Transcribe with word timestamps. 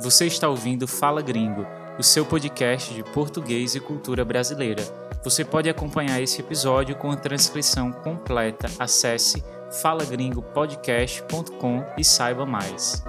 Você 0.00 0.26
está 0.26 0.48
ouvindo 0.48 0.86
Fala 0.86 1.20
Gringo, 1.20 1.66
o 1.98 2.04
seu 2.04 2.24
podcast 2.24 2.94
de 2.94 3.02
português 3.02 3.74
e 3.74 3.80
cultura 3.80 4.24
brasileira. 4.24 4.84
Você 5.24 5.44
pode 5.44 5.68
acompanhar 5.68 6.22
esse 6.22 6.40
episódio 6.40 6.94
com 6.94 7.10
a 7.10 7.16
transcrição 7.16 7.90
completa. 7.90 8.70
Acesse 8.78 9.42
falagringopodcast.com 9.82 11.84
e 11.98 12.04
saiba 12.04 12.46
mais. 12.46 13.02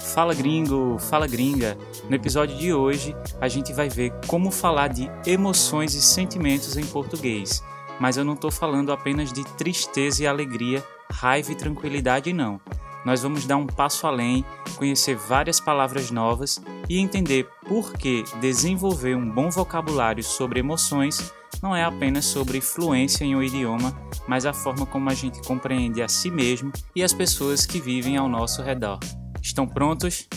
Fala 0.00 0.32
gringo, 0.32 0.96
fala 0.98 1.26
gringa. 1.26 1.76
No 2.08 2.16
episódio 2.16 2.56
de 2.56 2.72
hoje, 2.72 3.14
a 3.38 3.48
gente 3.48 3.74
vai 3.74 3.90
ver 3.90 4.14
como 4.26 4.50
falar 4.50 4.88
de 4.88 5.10
emoções 5.26 5.92
e 5.92 6.00
sentimentos 6.00 6.78
em 6.78 6.86
português. 6.86 7.62
Mas 8.00 8.16
eu 8.16 8.24
não 8.24 8.32
estou 8.32 8.50
falando 8.50 8.90
apenas 8.90 9.34
de 9.34 9.44
tristeza 9.44 10.22
e 10.22 10.26
alegria 10.26 10.82
raiva 11.10 11.52
e 11.52 11.54
tranquilidade, 11.54 12.32
não. 12.32 12.60
Nós 13.04 13.22
vamos 13.22 13.46
dar 13.46 13.56
um 13.56 13.66
passo 13.66 14.06
além, 14.06 14.44
conhecer 14.76 15.16
várias 15.16 15.60
palavras 15.60 16.10
novas 16.10 16.60
e 16.88 16.98
entender 16.98 17.48
por 17.66 17.92
que 17.92 18.24
desenvolver 18.40 19.16
um 19.16 19.30
bom 19.30 19.50
vocabulário 19.50 20.22
sobre 20.22 20.60
emoções 20.60 21.32
não 21.62 21.74
é 21.74 21.82
apenas 21.82 22.24
sobre 22.24 22.60
fluência 22.60 23.24
em 23.24 23.34
um 23.34 23.42
idioma, 23.42 23.96
mas 24.28 24.46
a 24.46 24.52
forma 24.52 24.86
como 24.86 25.10
a 25.10 25.14
gente 25.14 25.40
compreende 25.42 26.02
a 26.02 26.08
si 26.08 26.30
mesmo 26.30 26.72
e 26.94 27.02
as 27.02 27.12
pessoas 27.12 27.66
que 27.66 27.80
vivem 27.80 28.16
ao 28.16 28.28
nosso 28.28 28.62
redor. 28.62 28.98
Estão 29.42 29.66
prontos? 29.66 30.28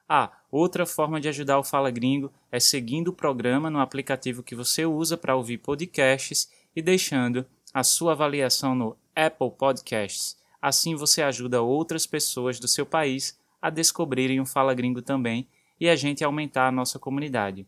Ah, 0.08 0.32
outra 0.50 0.86
forma 0.86 1.20
de 1.20 1.28
ajudar 1.28 1.60
o 1.60 1.64
Fala 1.64 1.92
Gringo 1.92 2.32
é 2.50 2.60
seguindo 2.60 3.10
o 3.10 3.14
programa 3.14 3.70
no 3.70 3.82
aplicativo 3.82 4.42
que 4.42 4.56
você 4.56 4.86
usa 4.86 5.18
para 5.18 5.36
ouvir 5.36 5.58
podcasts 5.58 6.50
e 6.78 6.81
deixando 6.83 7.44
a 7.73 7.83
sua 7.83 8.11
avaliação 8.11 8.75
no 8.75 8.95
Apple 9.16 9.50
Podcasts. 9.50 10.38
Assim 10.61 10.94
você 10.94 11.23
ajuda 11.23 11.59
outras 11.59 12.06
pessoas 12.06 12.59
do 12.59 12.67
seu 12.67 12.86
país 12.86 13.36
a 13.59 13.72
descobrirem 13.72 14.39
o 14.39 14.45
Fala 14.45 14.75
Gringo 14.75 15.02
também 15.02 15.48
e 15.80 15.89
a 15.89 15.95
gente 15.95 16.23
aumentar 16.23 16.67
a 16.67 16.71
nossa 16.71 16.99
comunidade. 16.99 17.66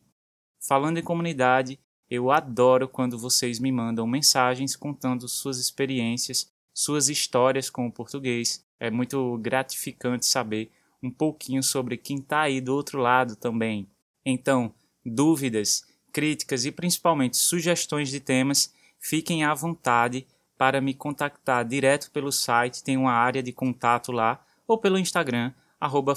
Falando 0.59 1.00
em 1.00 1.03
comunidade, 1.03 1.80
eu 2.08 2.30
adoro 2.30 2.88
quando 2.88 3.18
vocês 3.18 3.59
me 3.59 3.72
mandam 3.72 4.06
mensagens 4.06 4.75
contando 4.75 5.28
suas 5.28 5.58
experiências, 5.58 6.52
suas 6.72 7.09
histórias 7.09 7.68
com 7.68 7.88
o 7.88 7.92
português. 7.92 8.64
É 8.80 8.92
muito 8.92 9.40
gratificante 9.40 10.28
saber 10.28 10.72
um 11.02 11.09
pouquinho 11.09 11.64
sobre 11.64 11.98
quem 11.98 12.18
está 12.18 12.42
aí 12.42 12.62
do 12.62 12.75
outro 12.75 13.00
lado 13.00 13.36
também. 13.36 13.88
Então, 14.24 14.72
dúvidas, 15.03 15.84
críticas 16.12 16.64
e 16.64 16.72
principalmente 16.72 17.38
sugestões 17.38 18.09
de 18.09 18.19
temas 18.19 18.78
fiquem 19.00 19.44
à 19.44 19.54
vontade 19.54 20.28
para 20.58 20.82
me 20.82 20.94
contactar 20.94 21.66
direto 21.66 22.12
pelo 22.12 22.32
site, 22.32 22.84
tem 22.84 22.98
uma 22.98 23.14
área 23.14 23.42
de 23.42 23.54
contato 23.54 24.12
lá, 24.12 24.46
ou 24.68 24.78
pelo 24.78 25.00
Instagram, 25.00 25.54
arroba. 25.80 26.14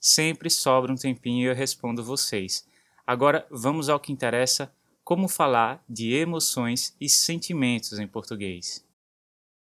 Sempre 0.00 0.50
sobra 0.50 0.92
um 0.92 0.96
tempinho 0.96 1.44
e 1.44 1.50
eu 1.50 1.54
respondo 1.54 2.04
vocês. 2.04 2.68
Agora 3.06 3.46
vamos 3.50 3.88
ao 3.88 3.98
que 3.98 4.12
interessa, 4.12 4.72
como 5.02 5.26
falar 5.28 5.82
de 5.88 6.12
emoções 6.12 6.94
e 7.00 7.08
sentimentos 7.08 7.98
em 7.98 8.06
português. 8.06 8.84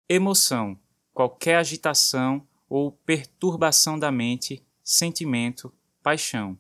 Emoção, 0.09 0.77
qualquer 1.15 1.59
agitação 1.59 2.45
ou 2.69 2.91
perturbação 2.91 3.97
da 3.97 4.11
mente, 4.11 4.61
sentimento, 4.83 5.73
paixão. 6.03 6.59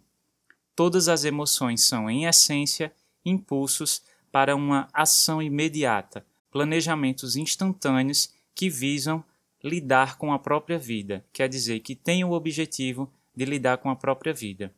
Todas 0.77 1.09
as 1.09 1.25
emoções 1.25 1.84
são, 1.84 2.09
em 2.09 2.27
essência, 2.27 2.93
impulsos 3.25 4.03
para 4.31 4.55
uma 4.55 4.89
ação 4.93 5.43
imediata, 5.43 6.25
planejamentos 6.50 7.37
instantâneos 7.37 8.33
que 8.55 8.69
visam 8.69 9.25
lidar 9.62 10.16
com 10.16 10.33
a 10.33 10.39
própria 10.39 10.78
vida, 10.78 11.25
quer 11.33 11.49
dizer, 11.49 11.81
que 11.81 11.94
têm 11.94 12.25
o 12.25 12.33
objetivo 12.33 13.12
de 13.34 13.44
lidar 13.44 13.78
com 13.78 13.91
a 13.91 13.97
própria 13.97 14.33
vida. 14.33 14.72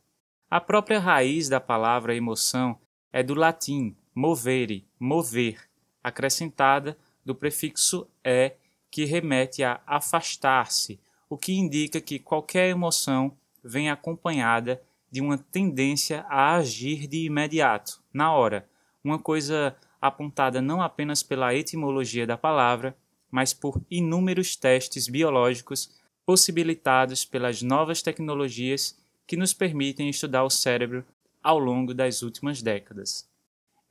A 0.49 0.59
própria 0.59 0.99
raiz 0.99 1.47
da 1.47 1.59
palavra 1.59 2.15
emoção 2.15 2.77
é 3.11 3.23
do 3.23 3.33
latim 3.33 3.95
movere, 4.13 4.85
mover, 4.99 5.69
acrescentada 6.03 6.97
do 7.23 7.33
prefixo 7.33 8.07
é, 8.23 8.55
que 8.89 9.05
remete 9.05 9.63
a 9.63 9.81
afastar-se, 9.85 10.99
o 11.29 11.37
que 11.37 11.53
indica 11.53 12.01
que 12.01 12.19
qualquer 12.19 12.69
emoção 12.69 13.37
vem 13.63 13.89
acompanhada 13.89 14.81
de 15.09 15.21
uma 15.21 15.37
tendência 15.37 16.25
a 16.27 16.55
agir 16.55 17.07
de 17.07 17.25
imediato, 17.25 18.01
na 18.13 18.33
hora, 18.33 18.67
uma 19.03 19.19
coisa 19.19 19.75
apontada 20.01 20.61
não 20.61 20.81
apenas 20.81 21.21
pela 21.21 21.53
etimologia 21.53 22.25
da 22.25 22.37
palavra, 22.37 22.95
mas 23.29 23.53
por 23.53 23.81
inúmeros 23.89 24.55
testes 24.55 25.07
biológicos 25.07 25.91
possibilitados 26.25 27.25
pelas 27.25 27.61
novas 27.61 28.01
tecnologias 28.01 28.97
que 29.25 29.37
nos 29.37 29.53
permitem 29.53 30.09
estudar 30.09 30.43
o 30.43 30.49
cérebro 30.49 31.05
ao 31.41 31.57
longo 31.57 31.93
das 31.93 32.21
últimas 32.21 32.61
décadas. 32.61 33.29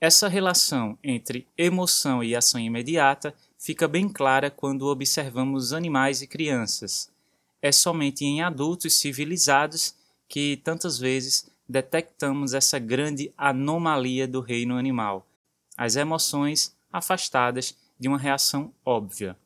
Essa 0.01 0.29
relação 0.29 0.99
entre 1.03 1.47
emoção 1.57 2.25
e 2.25 2.35
ação 2.35 2.61
imediata 2.61 3.35
fica 3.59 3.87
bem 3.87 4.09
clara 4.09 4.51
quando 4.51 4.87
observamos 4.87 5.73
animais 5.73 6.23
e 6.23 6.27
crianças. 6.27 7.11
É 7.61 7.71
somente 7.71 8.25
em 8.25 8.41
adultos 8.41 8.97
civilizados 8.97 9.95
que 10.27 10.57
tantas 10.59 10.99
vezes 10.99 11.51
detectamos 11.71 12.53
essa 12.53 12.79
grande 12.79 13.33
anomalia 13.39 14.27
do 14.27 14.41
reino 14.41 14.77
animal, 14.77 15.27
as 15.77 15.95
emoções 15.95 16.77
afastadas 16.93 17.79
de 17.99 18.09
uma 18.09 18.19
reação 18.19 18.75
óbvia. 18.85 19.37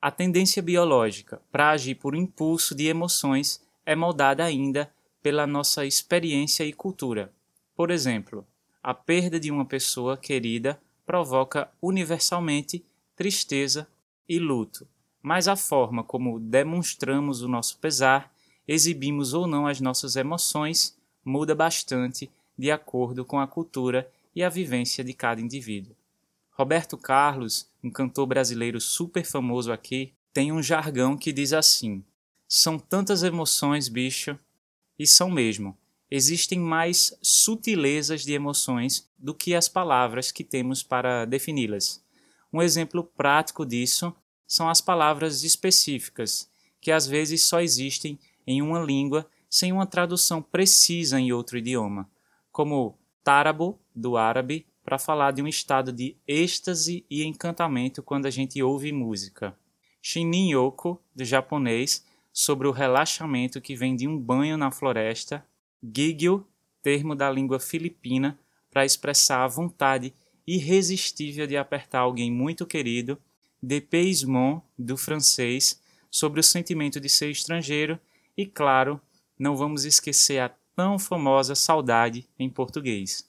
A 0.00 0.10
tendência 0.10 0.62
biológica 0.62 1.40
para 1.50 1.70
agir 1.70 1.94
por 1.94 2.14
impulso 2.14 2.74
de 2.74 2.86
emoções 2.86 3.62
é 3.84 3.96
moldada 3.96 4.44
ainda 4.44 4.92
pela 5.22 5.46
nossa 5.46 5.86
experiência 5.86 6.64
e 6.64 6.72
cultura. 6.72 7.32
Por 7.74 7.90
exemplo, 7.90 8.46
a 8.82 8.92
perda 8.92 9.40
de 9.40 9.50
uma 9.50 9.64
pessoa 9.64 10.16
querida 10.16 10.78
provoca 11.06 11.70
universalmente 11.80 12.84
tristeza 13.16 13.88
e 14.28 14.38
luto, 14.38 14.86
mas 15.22 15.48
a 15.48 15.56
forma 15.56 16.04
como 16.04 16.38
demonstramos 16.38 17.42
o 17.42 17.48
nosso 17.48 17.78
pesar, 17.78 18.32
exibimos 18.68 19.34
ou 19.34 19.46
não 19.46 19.66
as 19.66 19.80
nossas 19.80 20.16
emoções, 20.16 20.99
muda 21.24 21.54
bastante 21.54 22.30
de 22.56 22.70
acordo 22.70 23.24
com 23.24 23.38
a 23.38 23.46
cultura 23.46 24.10
e 24.34 24.42
a 24.42 24.48
vivência 24.48 25.02
de 25.02 25.12
cada 25.12 25.40
indivíduo. 25.40 25.96
Roberto 26.50 26.96
Carlos, 26.98 27.68
um 27.82 27.90
cantor 27.90 28.26
brasileiro 28.26 28.80
super 28.80 29.24
famoso 29.24 29.72
aqui, 29.72 30.12
tem 30.32 30.52
um 30.52 30.62
jargão 30.62 31.16
que 31.16 31.32
diz 31.32 31.52
assim: 31.52 32.04
São 32.46 32.78
tantas 32.78 33.22
emoções, 33.22 33.88
bicho, 33.88 34.38
e 34.98 35.06
são 35.06 35.30
mesmo. 35.30 35.76
Existem 36.10 36.58
mais 36.58 37.16
sutilezas 37.22 38.24
de 38.24 38.32
emoções 38.32 39.08
do 39.18 39.32
que 39.32 39.54
as 39.54 39.68
palavras 39.68 40.30
que 40.30 40.44
temos 40.44 40.82
para 40.82 41.24
defini-las. 41.24 42.02
Um 42.52 42.60
exemplo 42.60 43.04
prático 43.04 43.64
disso 43.64 44.14
são 44.46 44.68
as 44.68 44.80
palavras 44.80 45.44
específicas, 45.44 46.50
que 46.80 46.90
às 46.90 47.06
vezes 47.06 47.42
só 47.44 47.60
existem 47.60 48.18
em 48.44 48.60
uma 48.60 48.80
língua 48.80 49.24
sem 49.50 49.72
uma 49.72 49.84
tradução 49.84 50.40
precisa 50.40 51.18
em 51.18 51.32
outro 51.32 51.58
idioma, 51.58 52.08
como 52.52 52.96
tárabo, 53.24 53.78
do 53.94 54.16
árabe, 54.16 54.64
para 54.84 54.98
falar 54.98 55.32
de 55.32 55.42
um 55.42 55.48
estado 55.48 55.92
de 55.92 56.16
êxtase 56.26 57.04
e 57.10 57.24
encantamento 57.24 58.02
quando 58.02 58.26
a 58.26 58.30
gente 58.30 58.62
ouve 58.62 58.92
música. 58.92 59.54
Shinin 60.00 60.52
Yoko, 60.52 60.98
do 61.14 61.24
japonês, 61.24 62.06
sobre 62.32 62.66
o 62.68 62.72
relaxamento 62.72 63.60
que 63.60 63.74
vem 63.74 63.94
de 63.94 64.08
um 64.08 64.18
banho 64.18 64.56
na 64.56 64.70
floresta. 64.70 65.44
Gigyo, 65.82 66.46
termo 66.82 67.14
da 67.14 67.30
língua 67.30 67.58
filipina 67.58 68.38
para 68.70 68.84
expressar 68.84 69.44
a 69.44 69.48
vontade 69.48 70.14
irresistível 70.46 71.46
de 71.46 71.56
apertar 71.56 72.00
alguém 72.00 72.30
muito 72.30 72.64
querido. 72.64 73.18
Depaysement, 73.62 74.62
do 74.78 74.96
francês, 74.96 75.80
sobre 76.10 76.40
o 76.40 76.44
sentimento 76.44 76.98
de 76.98 77.08
ser 77.08 77.30
estrangeiro. 77.30 77.98
E, 78.36 78.46
claro, 78.46 79.00
não 79.40 79.56
vamos 79.56 79.86
esquecer 79.86 80.38
a 80.38 80.50
tão 80.76 80.98
famosa 80.98 81.54
saudade 81.54 82.28
em 82.38 82.50
português. 82.50 83.26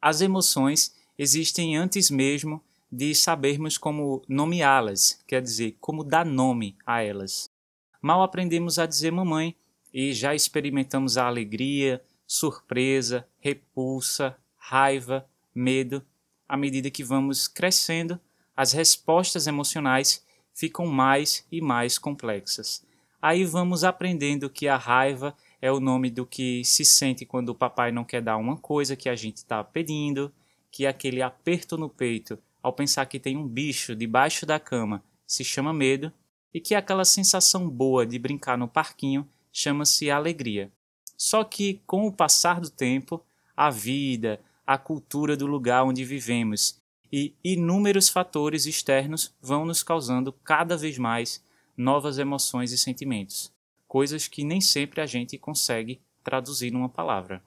As 0.00 0.22
emoções 0.22 0.96
existem 1.18 1.76
antes 1.76 2.10
mesmo 2.10 2.64
de 2.90 3.14
sabermos 3.14 3.76
como 3.76 4.22
nomeá-las, 4.26 5.22
quer 5.26 5.42
dizer, 5.42 5.76
como 5.78 6.02
dar 6.02 6.24
nome 6.24 6.74
a 6.86 7.02
elas. 7.02 7.50
Mal 8.00 8.22
aprendemos 8.22 8.78
a 8.78 8.86
dizer 8.86 9.10
mamãe 9.10 9.54
e 9.92 10.14
já 10.14 10.34
experimentamos 10.34 11.18
a 11.18 11.26
alegria, 11.26 12.02
surpresa, 12.26 13.28
repulsa, 13.38 14.38
raiva, 14.56 15.28
medo. 15.54 16.02
À 16.48 16.56
medida 16.56 16.90
que 16.90 17.04
vamos 17.04 17.46
crescendo, 17.46 18.18
as 18.56 18.72
respostas 18.72 19.46
emocionais 19.46 20.24
ficam 20.54 20.86
mais 20.86 21.46
e 21.52 21.60
mais 21.60 21.98
complexas. 21.98 22.82
Aí 23.26 23.44
vamos 23.44 23.82
aprendendo 23.82 24.48
que 24.48 24.68
a 24.68 24.76
raiva 24.76 25.36
é 25.60 25.72
o 25.72 25.80
nome 25.80 26.10
do 26.10 26.24
que 26.24 26.64
se 26.64 26.84
sente 26.84 27.26
quando 27.26 27.48
o 27.48 27.56
papai 27.56 27.90
não 27.90 28.04
quer 28.04 28.22
dar 28.22 28.36
uma 28.36 28.56
coisa 28.56 28.94
que 28.94 29.08
a 29.08 29.16
gente 29.16 29.38
está 29.38 29.64
pedindo, 29.64 30.32
que 30.70 30.86
é 30.86 30.88
aquele 30.88 31.20
aperto 31.20 31.76
no 31.76 31.88
peito 31.88 32.38
ao 32.62 32.72
pensar 32.72 33.04
que 33.06 33.18
tem 33.18 33.36
um 33.36 33.44
bicho 33.44 33.96
debaixo 33.96 34.46
da 34.46 34.60
cama 34.60 35.02
se 35.26 35.42
chama 35.42 35.72
medo, 35.72 36.12
e 36.54 36.60
que 36.60 36.72
aquela 36.72 37.04
sensação 37.04 37.68
boa 37.68 38.06
de 38.06 38.16
brincar 38.16 38.56
no 38.56 38.68
parquinho 38.68 39.28
chama-se 39.52 40.08
alegria. 40.08 40.70
Só 41.16 41.42
que, 41.42 41.80
com 41.84 42.06
o 42.06 42.12
passar 42.12 42.60
do 42.60 42.70
tempo, 42.70 43.20
a 43.56 43.70
vida, 43.70 44.38
a 44.64 44.78
cultura 44.78 45.36
do 45.36 45.48
lugar 45.48 45.82
onde 45.82 46.04
vivemos 46.04 46.80
e 47.12 47.34
inúmeros 47.42 48.08
fatores 48.08 48.66
externos 48.66 49.34
vão 49.42 49.66
nos 49.66 49.82
causando 49.82 50.32
cada 50.32 50.76
vez 50.76 50.96
mais 50.96 51.44
novas 51.76 52.18
emoções 52.18 52.72
e 52.72 52.78
sentimentos 52.78 53.54
coisas 53.86 54.28
que 54.28 54.44
nem 54.44 54.60
sempre 54.60 55.00
a 55.00 55.06
gente 55.06 55.38
consegue 55.38 56.00
traduzir 56.22 56.70
numa 56.70 56.88
palavra. 56.88 57.42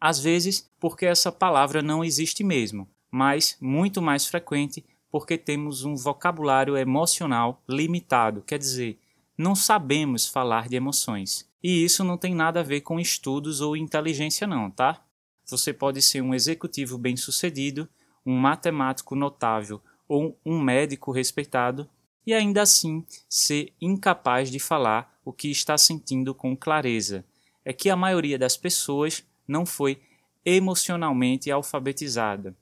Às 0.00 0.18
vezes, 0.18 0.70
porque 0.78 1.06
essa 1.06 1.32
palavra 1.32 1.80
não 1.80 2.04
existe 2.04 2.44
mesmo, 2.44 2.88
mas 3.10 3.56
muito 3.60 4.02
mais 4.02 4.26
frequente 4.26 4.84
porque 5.10 5.38
temos 5.38 5.84
um 5.84 5.94
vocabulário 5.94 6.76
emocional 6.76 7.62
limitado, 7.68 8.42
quer 8.42 8.58
dizer, 8.58 8.98
não 9.38 9.54
sabemos 9.54 10.26
falar 10.26 10.68
de 10.68 10.76
emoções. 10.76 11.48
E 11.62 11.84
isso 11.84 12.04
não 12.04 12.18
tem 12.18 12.34
nada 12.34 12.60
a 12.60 12.64
ver 12.64 12.82
com 12.82 13.00
estudos 13.00 13.60
ou 13.60 13.76
inteligência, 13.76 14.46
não, 14.46 14.70
tá? 14.70 15.02
Você 15.46 15.72
pode 15.72 16.02
ser 16.02 16.20
um 16.20 16.34
executivo 16.34 16.98
bem-sucedido, 16.98 17.88
um 18.26 18.36
matemático 18.36 19.14
notável 19.14 19.80
ou 20.08 20.38
um 20.44 20.60
médico 20.60 21.12
respeitado 21.12 21.88
e 22.26 22.32
ainda 22.32 22.62
assim 22.62 23.04
ser 23.28 23.72
incapaz 23.80 24.50
de 24.50 24.58
falar 24.58 25.18
o 25.24 25.32
que 25.32 25.50
está 25.50 25.76
sentindo 25.76 26.34
com 26.34 26.56
clareza. 26.56 27.24
É 27.64 27.72
que 27.72 27.90
a 27.90 27.96
maioria 27.96 28.38
das 28.38 28.56
pessoas 28.56 29.24
não 29.46 29.64
foi 29.64 30.00
emocionalmente 30.44 31.50
alfabetizada. 31.50 32.56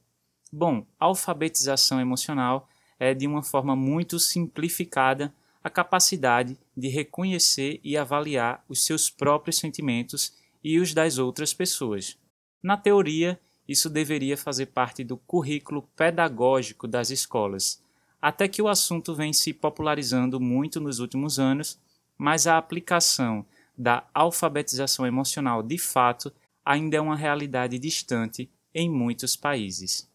Bom, 0.53 0.87
alfabetização 0.99 2.01
emocional 2.01 2.69
é 2.99 3.15
de 3.15 3.27
uma 3.27 3.43
forma 3.43 3.75
muito 3.75 4.19
simplificada 4.19 5.35
a 5.65 5.71
capacidade 5.71 6.59
de 6.77 6.89
reconhecer 6.89 7.81
e 7.83 7.97
avaliar 7.97 8.65
os 8.69 8.85
seus 8.85 9.09
próprios 9.09 9.59
sentimentos 9.59 10.35
e 10.63 10.79
os 10.79 10.93
das 10.93 11.19
outras 11.19 11.55
pessoas. 11.55 12.19
Na 12.63 12.77
teoria, 12.77 13.41
isso 13.67 13.89
deveria 13.89 14.37
fazer 14.37 14.67
parte 14.67 15.03
do 15.05 15.17
currículo 15.17 15.83
pedagógico 15.97 16.87
das 16.87 17.11
escolas, 17.11 17.83
até 18.23 18.47
que 18.49 18.63
o 18.63 18.69
assunto 18.69 19.15
vem 19.15 19.33
se 19.33 19.53
popularizando 19.53 20.41
muito 20.41 20.81
nos 20.81 21.01
últimos 21.01 21.39
anos 21.39 21.79
mas 22.23 22.47
a 22.47 22.57
aplicação 22.57 23.45
da 23.77 24.09
alfabetização 24.15 25.05
emocional 25.05 25.61
de 25.61 25.77
fato 25.77 26.33
ainda 26.65 26.97
é 26.97 27.01
uma 27.01 27.17
realidade 27.17 27.81
distante 27.81 28.49
em 28.73 28.89
muitos 28.89 29.35
países. 29.35 30.09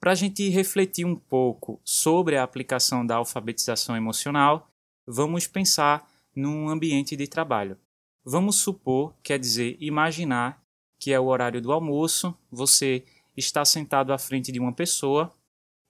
Para 0.00 0.10
a 0.10 0.14
gente 0.16 0.48
refletir 0.48 1.04
um 1.04 1.14
pouco 1.14 1.80
sobre 1.84 2.36
a 2.36 2.42
aplicação 2.42 3.06
da 3.06 3.14
alfabetização 3.14 3.96
emocional, 3.96 4.68
vamos 5.06 5.46
pensar 5.46 6.10
num 6.34 6.68
ambiente 6.68 7.14
de 7.14 7.28
trabalho. 7.28 7.78
Vamos 8.24 8.56
supor, 8.56 9.14
quer 9.22 9.38
dizer, 9.38 9.76
imaginar 9.80 10.60
que 10.98 11.12
é 11.12 11.20
o 11.20 11.26
horário 11.26 11.62
do 11.62 11.70
almoço, 11.70 12.36
você 12.50 13.04
está 13.36 13.64
sentado 13.64 14.12
à 14.12 14.18
frente 14.18 14.50
de 14.50 14.58
uma 14.58 14.72
pessoa 14.72 15.32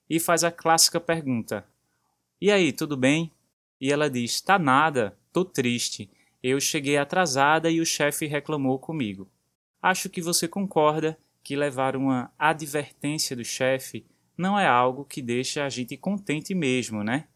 e 0.09 0.21
faz 0.21 0.45
a 0.45 0.51
clássica 0.51 1.01
pergunta: 1.01 1.67
E 2.41 2.51
aí, 2.51 2.73
tudo 2.73 2.97
bem? 2.97 3.33
E 3.81 3.93
ela 3.93 4.09
diz: 4.11 4.41
Tá 4.41 4.59
nada, 4.59 5.17
tô 5.33 5.45
triste. 5.45 6.11
Eu 6.43 6.61
cheguei 6.61 6.97
atrasada 6.97 7.71
e 7.71 7.81
o 7.81 7.87
chefe 7.87 8.27
reclamou 8.27 8.79
comigo. 8.79 9.29
Acho 9.83 10.09
que 10.09 10.21
você 10.21 10.47
concorda 10.47 11.19
que 11.43 11.57
levar 11.57 11.97
uma 11.97 12.33
advertência 12.39 13.37
do 13.37 13.45
chefe 13.45 14.05
não 14.37 14.59
é 14.59 14.67
algo 14.67 15.05
que 15.05 15.23
deixa 15.23 15.65
a 15.65 15.69
gente 15.69 15.97
contente 15.97 16.55
mesmo, 16.55 17.03
né? 17.03 17.27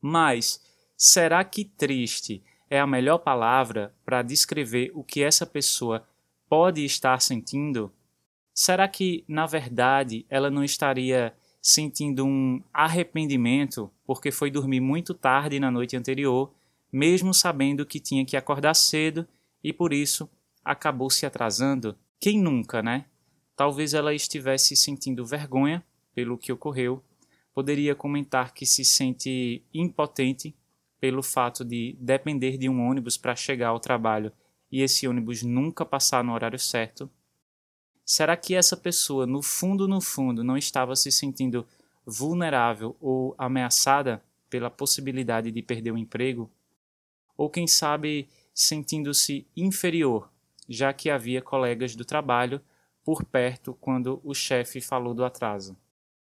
Mas 0.00 0.60
será 0.96 1.42
que 1.44 1.64
triste 1.64 2.42
é 2.68 2.78
a 2.78 2.86
melhor 2.86 3.18
palavra 3.18 3.94
para 4.04 4.22
descrever 4.22 4.90
o 4.94 5.02
que 5.02 5.22
essa 5.22 5.46
pessoa 5.46 6.06
pode 6.48 6.84
estar 6.84 7.20
sentindo? 7.20 7.92
Será 8.52 8.86
que, 8.86 9.24
na 9.26 9.46
verdade, 9.46 10.26
ela 10.28 10.50
não 10.50 10.62
estaria 10.62 11.34
sentindo 11.60 12.24
um 12.24 12.62
arrependimento 12.72 13.90
porque 14.06 14.30
foi 14.30 14.50
dormir 14.50 14.80
muito 14.80 15.12
tarde 15.12 15.60
na 15.60 15.70
noite 15.70 15.96
anterior, 15.96 16.52
mesmo 16.92 17.34
sabendo 17.34 17.86
que 17.86 18.00
tinha 18.00 18.24
que 18.24 18.36
acordar 18.36 18.74
cedo 18.74 19.26
e 19.62 19.72
por 19.72 19.92
isso 19.92 20.28
acabou 20.64 21.10
se 21.10 21.26
atrasando. 21.26 21.96
Quem 22.18 22.38
nunca, 22.38 22.82
né? 22.82 23.06
Talvez 23.54 23.94
ela 23.94 24.14
estivesse 24.14 24.74
sentindo 24.74 25.24
vergonha 25.24 25.84
pelo 26.14 26.38
que 26.38 26.52
ocorreu, 26.52 27.02
poderia 27.54 27.94
comentar 27.94 28.54
que 28.54 28.64
se 28.64 28.84
sente 28.84 29.62
impotente 29.72 30.54
pelo 30.98 31.22
fato 31.22 31.64
de 31.64 31.96
depender 32.00 32.56
de 32.56 32.68
um 32.68 32.80
ônibus 32.80 33.16
para 33.16 33.36
chegar 33.36 33.68
ao 33.68 33.80
trabalho 33.80 34.32
e 34.70 34.82
esse 34.82 35.06
ônibus 35.08 35.42
nunca 35.42 35.84
passar 35.84 36.22
no 36.22 36.32
horário 36.32 36.58
certo 36.58 37.10
Será 38.12 38.36
que 38.36 38.56
essa 38.56 38.76
pessoa, 38.76 39.24
no 39.24 39.40
fundo, 39.40 39.86
no 39.86 40.00
fundo, 40.00 40.42
não 40.42 40.56
estava 40.56 40.96
se 40.96 41.12
sentindo 41.12 41.64
vulnerável 42.04 42.96
ou 43.00 43.36
ameaçada 43.38 44.20
pela 44.48 44.68
possibilidade 44.68 45.52
de 45.52 45.62
perder 45.62 45.92
o 45.92 45.96
emprego? 45.96 46.50
Ou 47.36 47.48
quem 47.48 47.68
sabe 47.68 48.28
sentindo-se 48.52 49.46
inferior, 49.56 50.28
já 50.68 50.92
que 50.92 51.08
havia 51.08 51.40
colegas 51.40 51.94
do 51.94 52.04
trabalho 52.04 52.60
por 53.04 53.24
perto 53.24 53.74
quando 53.74 54.20
o 54.24 54.34
chefe 54.34 54.80
falou 54.80 55.14
do 55.14 55.24
atraso? 55.24 55.76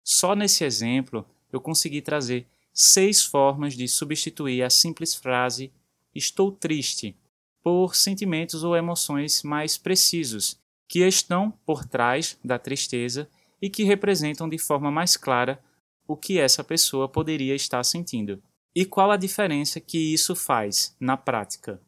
Só 0.04 0.36
nesse 0.36 0.66
exemplo 0.66 1.26
eu 1.50 1.62
consegui 1.62 2.02
trazer 2.02 2.46
seis 2.74 3.24
formas 3.24 3.74
de 3.74 3.88
substituir 3.88 4.64
a 4.64 4.70
simples 4.70 5.16
frase 5.16 5.72
estou 6.14 6.52
triste 6.52 7.16
por 7.64 7.96
sentimentos 7.96 8.66
ou 8.66 8.76
emoções 8.76 9.44
mais 9.44 9.78
precisos 9.78 10.60
que 10.89 11.08
estão 11.08 11.51
por 11.65 11.86
trás 11.86 12.38
da 12.43 12.58
tristeza 12.58 13.29
e 13.62 13.69
que 13.69 13.84
representam 13.84 14.50
de 14.50 14.58
forma 14.58 14.89
mais 14.89 15.15
clara 15.15 15.63
o 16.08 16.17
que 16.17 16.39
essa 16.39 16.63
pessoa 16.63 17.08
poderia 17.08 17.53
estar 17.53 17.84
sentindo. 17.84 18.41
E 18.75 18.84
qual 18.86 19.12
a 19.12 19.17
diferença 19.17 19.79
que 19.79 20.13
isso 20.13 20.36
faz 20.36 20.96
na 21.00 21.15
prática? 21.15 21.79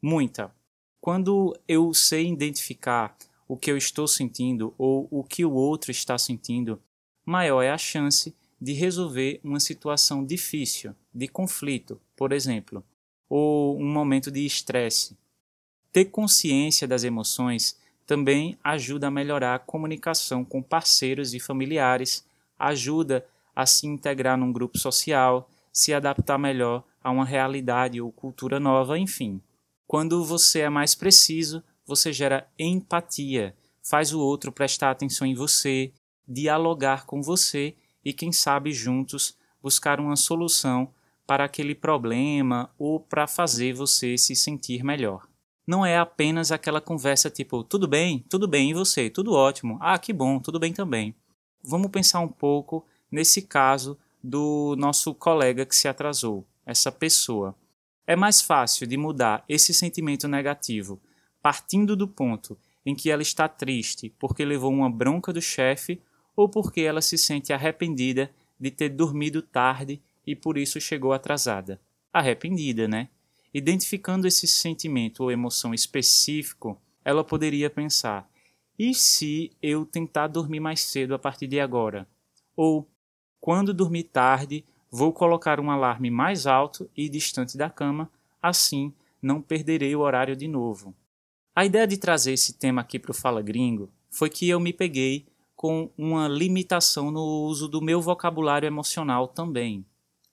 Muita. 0.00 0.50
Quando 1.00 1.54
eu 1.68 1.92
sei 1.92 2.28
identificar 2.28 3.14
o 3.46 3.58
que 3.58 3.70
eu 3.70 3.76
estou 3.76 4.08
sentindo 4.08 4.74
ou 4.78 5.06
o 5.10 5.22
que 5.22 5.44
o 5.44 5.52
outro 5.52 5.90
está 5.90 6.16
sentindo, 6.16 6.80
maior 7.26 7.62
é 7.62 7.70
a 7.70 7.78
chance 7.78 8.34
de 8.58 8.72
resolver 8.72 9.38
uma 9.44 9.60
situação 9.60 10.24
difícil, 10.24 10.94
de 11.14 11.28
conflito, 11.28 12.00
por 12.16 12.32
exemplo, 12.32 12.82
ou 13.28 13.78
um 13.78 13.86
momento 13.86 14.30
de 14.30 14.46
estresse. 14.46 15.14
Ter 15.92 16.06
consciência 16.06 16.88
das 16.88 17.04
emoções 17.04 17.76
também 18.06 18.56
ajuda 18.62 19.08
a 19.08 19.10
melhorar 19.10 19.54
a 19.56 19.58
comunicação 19.58 20.44
com 20.44 20.62
parceiros 20.62 21.34
e 21.34 21.40
familiares, 21.40 22.24
ajuda 22.58 23.26
a 23.54 23.66
se 23.66 23.86
integrar 23.86 24.38
num 24.38 24.52
grupo 24.52 24.78
social, 24.78 25.50
se 25.72 25.92
adaptar 25.92 26.38
melhor 26.38 26.84
a 27.02 27.10
uma 27.10 27.24
realidade 27.24 28.00
ou 28.00 28.12
cultura 28.12 28.60
nova, 28.60 28.98
enfim. 28.98 29.40
Quando 29.86 30.24
você 30.24 30.60
é 30.60 30.68
mais 30.68 30.94
preciso, 30.94 31.62
você 31.84 32.12
gera 32.12 32.46
empatia, 32.58 33.54
faz 33.82 34.12
o 34.12 34.20
outro 34.20 34.50
prestar 34.50 34.90
atenção 34.90 35.26
em 35.26 35.34
você, 35.34 35.92
dialogar 36.26 37.06
com 37.06 37.22
você 37.22 37.74
e, 38.04 38.12
quem 38.12 38.32
sabe, 38.32 38.72
juntos 38.72 39.36
buscar 39.62 40.00
uma 40.00 40.16
solução 40.16 40.92
para 41.26 41.44
aquele 41.44 41.74
problema 41.74 42.70
ou 42.78 43.00
para 43.00 43.26
fazer 43.26 43.72
você 43.72 44.16
se 44.16 44.34
sentir 44.36 44.84
melhor. 44.84 45.26
Não 45.66 45.84
é 45.84 45.98
apenas 45.98 46.52
aquela 46.52 46.80
conversa 46.80 47.28
tipo, 47.28 47.64
tudo 47.64 47.88
bem, 47.88 48.24
tudo 48.28 48.46
bem, 48.46 48.70
e 48.70 48.74
você? 48.74 49.10
Tudo 49.10 49.32
ótimo. 49.32 49.78
Ah, 49.80 49.98
que 49.98 50.12
bom, 50.12 50.38
tudo 50.38 50.60
bem 50.60 50.72
também. 50.72 51.14
Vamos 51.64 51.90
pensar 51.90 52.20
um 52.20 52.28
pouco 52.28 52.84
nesse 53.10 53.42
caso 53.42 53.98
do 54.22 54.76
nosso 54.78 55.14
colega 55.14 55.66
que 55.66 55.74
se 55.74 55.88
atrasou, 55.88 56.46
essa 56.64 56.92
pessoa. 56.92 57.54
É 58.06 58.14
mais 58.14 58.40
fácil 58.40 58.86
de 58.86 58.96
mudar 58.96 59.44
esse 59.48 59.74
sentimento 59.74 60.28
negativo 60.28 61.00
partindo 61.46 61.94
do 61.94 62.08
ponto 62.08 62.58
em 62.84 62.92
que 62.92 63.08
ela 63.08 63.22
está 63.22 63.48
triste 63.48 64.12
porque 64.18 64.44
levou 64.44 64.72
uma 64.72 64.90
bronca 64.90 65.32
do 65.32 65.40
chefe 65.40 66.02
ou 66.34 66.48
porque 66.48 66.80
ela 66.80 67.00
se 67.00 67.16
sente 67.16 67.52
arrependida 67.52 68.32
de 68.58 68.68
ter 68.68 68.88
dormido 68.88 69.40
tarde 69.40 70.02
e 70.26 70.34
por 70.34 70.58
isso 70.58 70.80
chegou 70.80 71.12
atrasada. 71.12 71.80
Arrependida, 72.12 72.88
né? 72.88 73.10
Identificando 73.58 74.26
esse 74.26 74.46
sentimento 74.46 75.22
ou 75.22 75.32
emoção 75.32 75.72
específico, 75.72 76.78
ela 77.02 77.24
poderia 77.24 77.70
pensar: 77.70 78.30
e 78.78 78.92
se 78.92 79.50
eu 79.62 79.86
tentar 79.86 80.26
dormir 80.26 80.60
mais 80.60 80.82
cedo 80.82 81.14
a 81.14 81.18
partir 81.18 81.46
de 81.46 81.58
agora? 81.58 82.06
Ou, 82.54 82.86
quando 83.40 83.72
dormir 83.72 84.02
tarde, 84.02 84.62
vou 84.90 85.10
colocar 85.10 85.58
um 85.58 85.70
alarme 85.70 86.10
mais 86.10 86.46
alto 86.46 86.90
e 86.94 87.08
distante 87.08 87.56
da 87.56 87.70
cama, 87.70 88.10
assim 88.42 88.92
não 89.22 89.40
perderei 89.40 89.96
o 89.96 90.00
horário 90.00 90.36
de 90.36 90.46
novo. 90.46 90.94
A 91.54 91.64
ideia 91.64 91.86
de 91.86 91.96
trazer 91.96 92.34
esse 92.34 92.58
tema 92.58 92.82
aqui 92.82 92.98
para 92.98 93.12
o 93.12 93.14
Fala 93.14 93.40
Gringo 93.40 93.88
foi 94.10 94.28
que 94.28 94.46
eu 94.46 94.60
me 94.60 94.70
peguei 94.74 95.24
com 95.54 95.90
uma 95.96 96.28
limitação 96.28 97.10
no 97.10 97.24
uso 97.46 97.68
do 97.68 97.80
meu 97.80 98.02
vocabulário 98.02 98.66
emocional 98.66 99.26
também. 99.26 99.82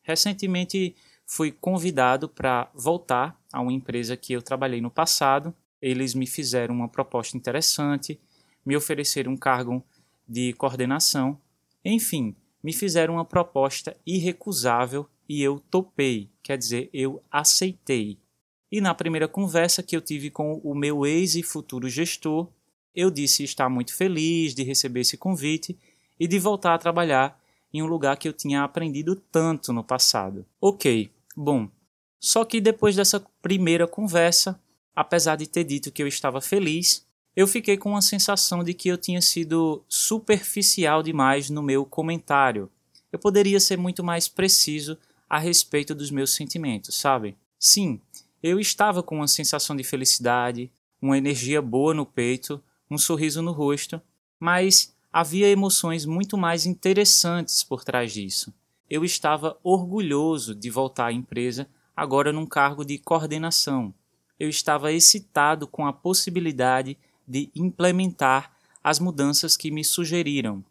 Recentemente 0.01 0.93
fui 1.33 1.51
convidado 1.51 2.29
para 2.29 2.69
voltar 2.75 3.35
a 3.51 3.59
uma 3.59 3.73
empresa 3.73 4.15
que 4.15 4.33
eu 4.33 4.41
trabalhei 4.41 4.79
no 4.79 4.91
passado. 4.91 5.51
Eles 5.81 6.13
me 6.13 6.27
fizeram 6.27 6.75
uma 6.75 6.87
proposta 6.87 7.35
interessante, 7.35 8.19
me 8.63 8.77
ofereceram 8.77 9.31
um 9.31 9.37
cargo 9.37 9.83
de 10.29 10.53
coordenação. 10.53 11.35
Enfim, 11.83 12.35
me 12.63 12.71
fizeram 12.71 13.15
uma 13.15 13.25
proposta 13.25 13.97
irrecusável 14.05 15.09
e 15.27 15.41
eu 15.41 15.59
topei, 15.71 16.29
quer 16.43 16.55
dizer, 16.55 16.87
eu 16.93 17.19
aceitei. 17.31 18.19
E 18.71 18.79
na 18.79 18.93
primeira 18.93 19.27
conversa 19.27 19.81
que 19.81 19.95
eu 19.95 20.01
tive 20.01 20.29
com 20.29 20.61
o 20.63 20.75
meu 20.75 21.03
ex 21.03 21.33
e 21.33 21.41
futuro 21.41 21.89
gestor, 21.89 22.47
eu 22.93 23.09
disse 23.09 23.43
estar 23.43 23.69
muito 23.69 23.95
feliz 23.95 24.53
de 24.53 24.61
receber 24.61 24.99
esse 24.99 25.17
convite 25.17 25.75
e 26.19 26.27
de 26.27 26.37
voltar 26.37 26.75
a 26.75 26.77
trabalhar 26.77 27.41
em 27.73 27.81
um 27.81 27.87
lugar 27.87 28.17
que 28.17 28.27
eu 28.27 28.33
tinha 28.33 28.63
aprendido 28.63 29.15
tanto 29.15 29.73
no 29.73 29.83
passado. 29.83 30.45
Ok, 30.61 31.09
bom. 31.35 31.69
Só 32.19 32.45
que 32.45 32.61
depois 32.61 32.95
dessa 32.95 33.19
primeira 33.41 33.87
conversa, 33.87 34.59
apesar 34.95 35.35
de 35.35 35.47
ter 35.47 35.63
dito 35.63 35.91
que 35.91 36.01
eu 36.01 36.07
estava 36.07 36.39
feliz, 36.39 37.05
eu 37.35 37.47
fiquei 37.47 37.77
com 37.77 37.89
uma 37.89 38.01
sensação 38.01 38.63
de 38.63 38.73
que 38.73 38.87
eu 38.87 38.97
tinha 38.97 39.21
sido 39.21 39.83
superficial 39.87 41.01
demais 41.01 41.49
no 41.49 41.63
meu 41.63 41.85
comentário. 41.85 42.69
Eu 43.11 43.19
poderia 43.19 43.59
ser 43.59 43.77
muito 43.77 44.03
mais 44.03 44.27
preciso 44.27 44.97
a 45.29 45.39
respeito 45.39 45.95
dos 45.95 46.11
meus 46.11 46.33
sentimentos, 46.33 46.95
sabe? 46.95 47.35
Sim, 47.59 47.99
eu 48.41 48.59
estava 48.59 49.01
com 49.01 49.15
uma 49.15 49.27
sensação 49.27 49.75
de 49.75 49.83
felicidade, 49.83 50.71
uma 51.01 51.17
energia 51.17 51.61
boa 51.61 51.93
no 51.93 52.05
peito, 52.05 52.61
um 52.89 52.97
sorriso 52.97 53.41
no 53.41 53.51
rosto, 53.51 54.01
mas 54.39 54.93
havia 55.11 55.47
emoções 55.47 56.05
muito 56.05 56.37
mais 56.37 56.65
interessantes 56.65 57.63
por 57.63 57.83
trás 57.83 58.13
disso. 58.13 58.53
Eu 58.93 59.03
estava 59.03 59.57
orgulhoso 59.63 60.53
de 60.53 60.69
voltar 60.69 61.07
à 61.07 61.11
empresa 61.11 61.67
agora 61.95 62.31
num 62.31 62.45
cargo 62.45 62.85
de 62.85 62.99
coordenação. 62.99 63.91
Eu 64.39 64.47
estava 64.47 64.91
excitado 64.91 65.65
com 65.65 65.87
a 65.87 65.91
possibilidade 65.91 66.95
de 67.27 67.49
implementar 67.55 68.55
as 68.83 68.99
mudanças 68.99 69.57
que 69.57 69.71
me 69.71 69.83
sugeriram. 69.83 70.63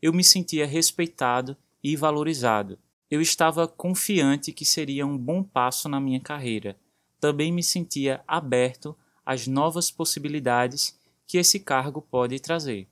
Eu 0.00 0.14
me 0.14 0.24
sentia 0.24 0.66
respeitado 0.66 1.54
e 1.84 1.96
valorizado. 1.96 2.78
Eu 3.10 3.20
estava 3.20 3.68
confiante 3.68 4.52
que 4.52 4.64
seria 4.64 5.06
um 5.06 5.18
bom 5.18 5.42
passo 5.42 5.86
na 5.86 6.00
minha 6.00 6.20
carreira 6.20 6.78
também 7.20 7.52
me 7.52 7.62
sentia 7.62 8.22
aberto 8.26 8.96
às 9.24 9.46
novas 9.46 9.90
possibilidades 9.90 10.98
que 11.26 11.38
esse 11.38 11.58
cargo 11.58 12.00
pode 12.00 12.38
trazer. 12.38 12.88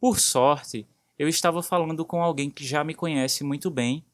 Por 0.00 0.18
sorte, 0.18 0.86
eu 1.18 1.28
estava 1.28 1.62
falando 1.62 2.04
com 2.04 2.22
alguém 2.22 2.50
que 2.50 2.66
já 2.66 2.82
me 2.82 2.94
conhece 2.94 3.44
muito 3.44 3.70
bem, 3.70 4.04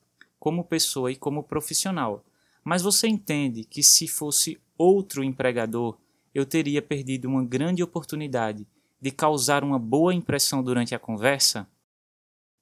como 0.45 0.63
pessoa 0.63 1.11
e 1.11 1.17
como 1.17 1.43
profissional. 1.43 2.23
Mas 2.63 2.83
você 2.83 3.09
entende 3.09 3.65
que 3.65 3.83
se 3.83 4.07
fosse 4.07 4.61
outro 4.77 5.25
empregador, 5.25 5.97
eu 6.35 6.45
teria 6.45 6.83
perdido 6.83 7.27
uma 7.27 7.43
grande 7.43 7.83
oportunidade 7.83 8.67
de 9.01 9.11
causar 9.11 9.65
uma 9.65 9.79
boa 9.79 10.13
impressão 10.13 10.63
durante 10.63 10.95
a 10.95 10.99
conversa? 10.99 11.67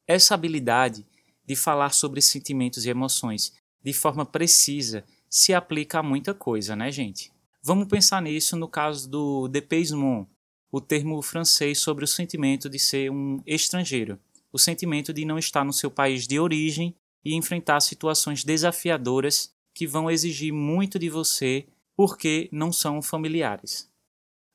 Essa 0.06 0.32
habilidade 0.32 1.04
de 1.44 1.56
falar 1.56 1.90
sobre 1.90 2.22
sentimentos 2.22 2.86
e 2.86 2.90
emoções 2.90 3.52
de 3.82 3.92
forma 3.92 4.24
precisa 4.24 5.04
se 5.28 5.52
aplica 5.52 5.98
a 5.98 6.04
muita 6.04 6.32
coisa, 6.32 6.76
né, 6.76 6.88
gente? 6.92 7.32
Vamos 7.64 7.88
pensar 7.88 8.22
nisso 8.22 8.54
no 8.54 8.68
caso 8.68 9.10
do 9.10 9.48
dépaysement, 9.48 10.28
o 10.70 10.80
termo 10.80 11.20
francês 11.20 11.80
sobre 11.80 12.04
o 12.04 12.08
sentimento 12.08 12.70
de 12.70 12.78
ser 12.78 13.10
um 13.10 13.42
estrangeiro, 13.44 14.20
o 14.52 14.58
sentimento 14.58 15.12
de 15.12 15.24
não 15.24 15.36
estar 15.36 15.64
no 15.64 15.72
seu 15.72 15.90
país 15.90 16.28
de 16.28 16.38
origem 16.38 16.94
e 17.24 17.34
enfrentar 17.34 17.80
situações 17.80 18.44
desafiadoras 18.44 19.52
que 19.74 19.86
vão 19.86 20.10
exigir 20.10 20.52
muito 20.52 20.98
de 20.98 21.08
você 21.08 21.66
porque 21.96 22.48
não 22.52 22.72
são 22.72 23.00
familiares. 23.00 23.88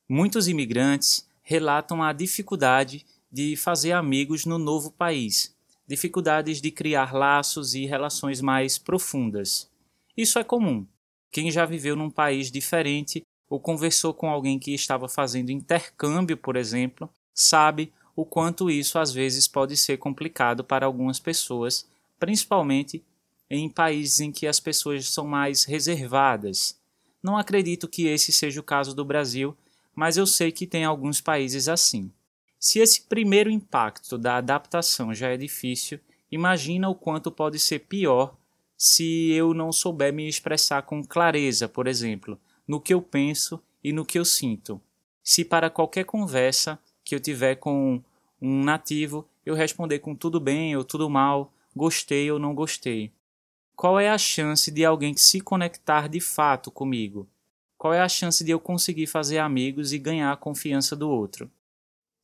Muitos 0.10 0.48
imigrantes 0.48 1.28
relatam 1.44 2.04
a 2.04 2.14
dificuldade 2.14 3.06
de 3.32 3.56
fazer 3.56 3.92
amigos 3.92 4.46
no 4.46 4.58
novo 4.58 4.92
país, 4.92 5.56
dificuldades 5.88 6.62
de 6.62 6.72
criar 6.72 7.14
laços 7.14 7.74
e 7.74 7.86
relações 7.86 8.42
mais 8.42 8.78
profundas. 8.78 9.70
Isso 10.16 10.40
é 10.40 10.44
comum. 10.44 10.86
Quem 11.32 11.52
já 11.52 11.66
viveu 11.66 11.96
num 11.96 12.10
país 12.10 12.52
diferente 12.52 13.22
ou 13.50 13.60
conversou 13.60 14.14
com 14.14 14.30
alguém 14.30 14.60
que 14.60 14.74
estava 14.74 15.08
fazendo 15.08 15.52
intercâmbio, 15.52 16.36
por 16.38 16.56
exemplo, 16.56 17.10
sabe 17.34 17.94
o 18.16 18.26
quanto 18.26 18.70
isso 18.70 18.98
às 18.98 19.12
vezes 19.12 19.48
pode 19.48 19.78
ser 19.78 19.98
complicado 19.98 20.64
para 20.64 20.86
algumas 20.86 21.20
pessoas, 21.20 21.88
principalmente 22.20 23.04
em 23.50 23.70
países 23.70 24.20
em 24.20 24.32
que 24.32 24.48
as 24.48 24.60
pessoas 24.60 25.10
são 25.10 25.26
mais 25.26 25.64
reservadas. 25.64 26.80
Não 27.24 27.38
acredito 27.38 27.88
que 27.88 28.08
esse 28.08 28.32
seja 28.32 28.60
o 28.60 28.64
caso 28.64 28.96
do 28.96 29.06
Brasil, 29.06 29.56
mas 29.96 30.18
eu 30.18 30.28
sei 30.28 30.52
que 30.52 30.68
tem 30.68 30.84
alguns 30.84 31.22
países 31.22 31.68
assim. 31.68 32.12
Se 32.60 32.80
esse 32.80 33.04
primeiro 33.04 33.50
impacto 33.50 34.18
da 34.18 34.38
adaptação 34.38 35.14
já 35.14 35.30
é 35.30 35.38
difícil, 35.38 36.00
imagina 36.32 36.90
o 36.90 36.96
quanto 36.96 37.32
pode 37.32 37.60
ser 37.60 37.80
pior 37.80 38.36
se 38.78 39.32
eu 39.32 39.54
não 39.54 39.72
souber 39.72 40.14
me 40.14 40.28
expressar 40.28 40.84
com 40.84 41.04
clareza, 41.04 41.68
por 41.68 41.88
exemplo, 41.88 42.40
no 42.68 42.80
que 42.80 42.94
eu 42.94 43.02
penso 43.02 43.62
e 43.84 43.92
no 43.92 44.06
que 44.06 44.20
eu 44.20 44.26
sinto. 44.26 44.80
Se 45.24 45.44
para 45.44 45.70
qualquer 45.70 46.04
conversa 46.04 46.78
que 47.04 47.16
eu 47.16 47.20
tiver 47.20 47.56
com 47.56 48.02
um 48.42 48.64
nativo 48.64 49.28
eu 49.46 49.56
responder 49.56 50.00
com 50.00 50.14
tudo 50.14 50.40
bem 50.40 50.76
ou 50.76 50.84
tudo 50.84 51.10
mal, 51.10 51.54
gostei 51.78 52.30
ou 52.30 52.38
não 52.38 52.54
gostei. 52.54 53.14
Qual 53.76 54.00
é 54.00 54.10
a 54.10 54.18
chance 54.18 54.72
de 54.72 54.84
alguém 54.84 55.16
se 55.16 55.40
conectar 55.40 56.10
de 56.10 56.20
fato 56.20 56.72
comigo? 56.72 57.30
Qual 57.78 57.94
é 57.94 58.02
a 58.02 58.10
chance 58.10 58.44
de 58.44 58.52
eu 58.52 58.60
conseguir 58.60 59.06
fazer 59.06 59.38
amigos 59.38 59.94
e 59.94 60.00
ganhar 60.00 60.32
a 60.32 60.38
confiança 60.38 60.96
do 60.96 61.10
outro? 61.10 61.50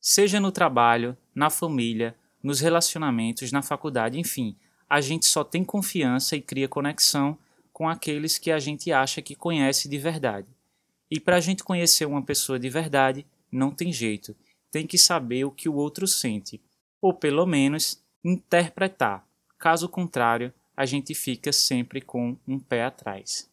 Seja 0.00 0.40
no 0.40 0.50
trabalho, 0.50 1.16
na 1.32 1.48
família, 1.48 2.16
nos 2.42 2.60
relacionamentos, 2.60 3.52
na 3.52 3.62
faculdade, 3.62 4.18
enfim, 4.18 4.56
a 4.90 5.00
gente 5.00 5.26
só 5.26 5.42
tem 5.42 5.64
confiança 5.64 6.36
e 6.36 6.42
cria 6.42 6.68
conexão 6.68 7.38
com 7.72 7.88
aqueles 7.88 8.36
que 8.36 8.50
a 8.50 8.58
gente 8.58 8.92
acha 8.92 9.22
que 9.22 9.34
conhece 9.34 9.88
de 9.88 9.96
verdade. 9.96 10.48
E 11.10 11.18
para 11.18 11.36
a 11.36 11.40
gente 11.40 11.64
conhecer 11.64 12.04
uma 12.06 12.22
pessoa 12.22 12.58
de 12.58 12.68
verdade, 12.68 13.24
não 13.50 13.70
tem 13.70 13.92
jeito, 13.92 14.36
tem 14.70 14.86
que 14.86 14.98
saber 14.98 15.44
o 15.44 15.50
que 15.50 15.68
o 15.68 15.74
outro 15.74 16.06
sente, 16.06 16.60
ou 17.00 17.14
pelo 17.14 17.46
menos 17.46 18.02
interpretar. 18.24 19.26
Caso 19.58 19.88
contrário, 19.88 20.52
a 20.76 20.84
gente 20.84 21.14
fica 21.14 21.52
sempre 21.52 22.00
com 22.00 22.36
um 22.46 22.58
pé 22.58 22.84
atrás. 22.84 23.48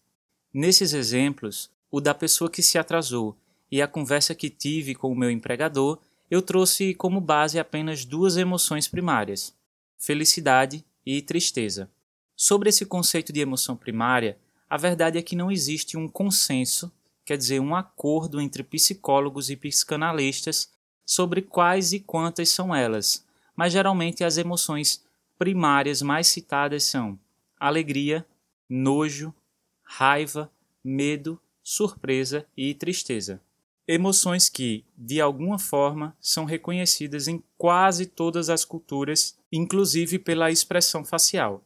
Nesses 0.53 0.93
exemplos, 0.93 1.69
o 1.89 2.01
da 2.01 2.13
pessoa 2.13 2.49
que 2.49 2.61
se 2.61 2.77
atrasou 2.77 3.37
e 3.71 3.81
a 3.81 3.87
conversa 3.87 4.35
que 4.35 4.49
tive 4.49 4.95
com 4.95 5.11
o 5.11 5.15
meu 5.15 5.31
empregador, 5.31 5.99
eu 6.29 6.41
trouxe 6.41 6.93
como 6.93 7.21
base 7.21 7.59
apenas 7.59 8.05
duas 8.05 8.37
emoções 8.37 8.87
primárias: 8.87 9.53
felicidade 9.97 10.83
e 11.05 11.21
tristeza. 11.21 11.89
Sobre 12.35 12.69
esse 12.69 12.85
conceito 12.85 13.31
de 13.31 13.39
emoção 13.39 13.75
primária, 13.75 14.37
a 14.69 14.77
verdade 14.77 15.17
é 15.17 15.21
que 15.21 15.35
não 15.35 15.51
existe 15.51 15.97
um 15.97 16.07
consenso, 16.07 16.91
quer 17.25 17.37
dizer, 17.37 17.59
um 17.59 17.75
acordo 17.75 18.41
entre 18.41 18.63
psicólogos 18.63 19.49
e 19.49 19.55
psicanalistas 19.55 20.71
sobre 21.05 21.41
quais 21.41 21.91
e 21.93 21.99
quantas 21.99 22.49
são 22.49 22.73
elas, 22.73 23.25
mas 23.55 23.73
geralmente 23.73 24.23
as 24.23 24.37
emoções 24.37 25.03
primárias 25.41 26.03
mais 26.03 26.27
citadas 26.27 26.83
são 26.83 27.19
alegria, 27.59 28.23
nojo, 28.69 29.33
raiva, 29.81 30.51
medo, 30.83 31.41
surpresa 31.63 32.45
e 32.55 32.75
tristeza. 32.75 33.41
Emoções 33.87 34.49
que, 34.49 34.85
de 34.95 35.19
alguma 35.19 35.57
forma, 35.57 36.15
são 36.21 36.45
reconhecidas 36.45 37.27
em 37.27 37.43
quase 37.57 38.05
todas 38.05 38.51
as 38.51 38.63
culturas, 38.63 39.35
inclusive 39.51 40.19
pela 40.19 40.51
expressão 40.51 41.03
facial. 41.03 41.63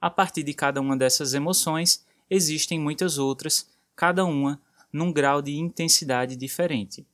A 0.00 0.08
partir 0.08 0.42
de 0.42 0.54
cada 0.54 0.80
uma 0.80 0.96
dessas 0.96 1.34
emoções, 1.34 2.02
existem 2.30 2.80
muitas 2.80 3.18
outras, 3.18 3.68
cada 3.94 4.24
uma 4.24 4.58
num 4.90 5.12
grau 5.12 5.42
de 5.42 5.54
intensidade 5.54 6.34
diferente. 6.34 7.06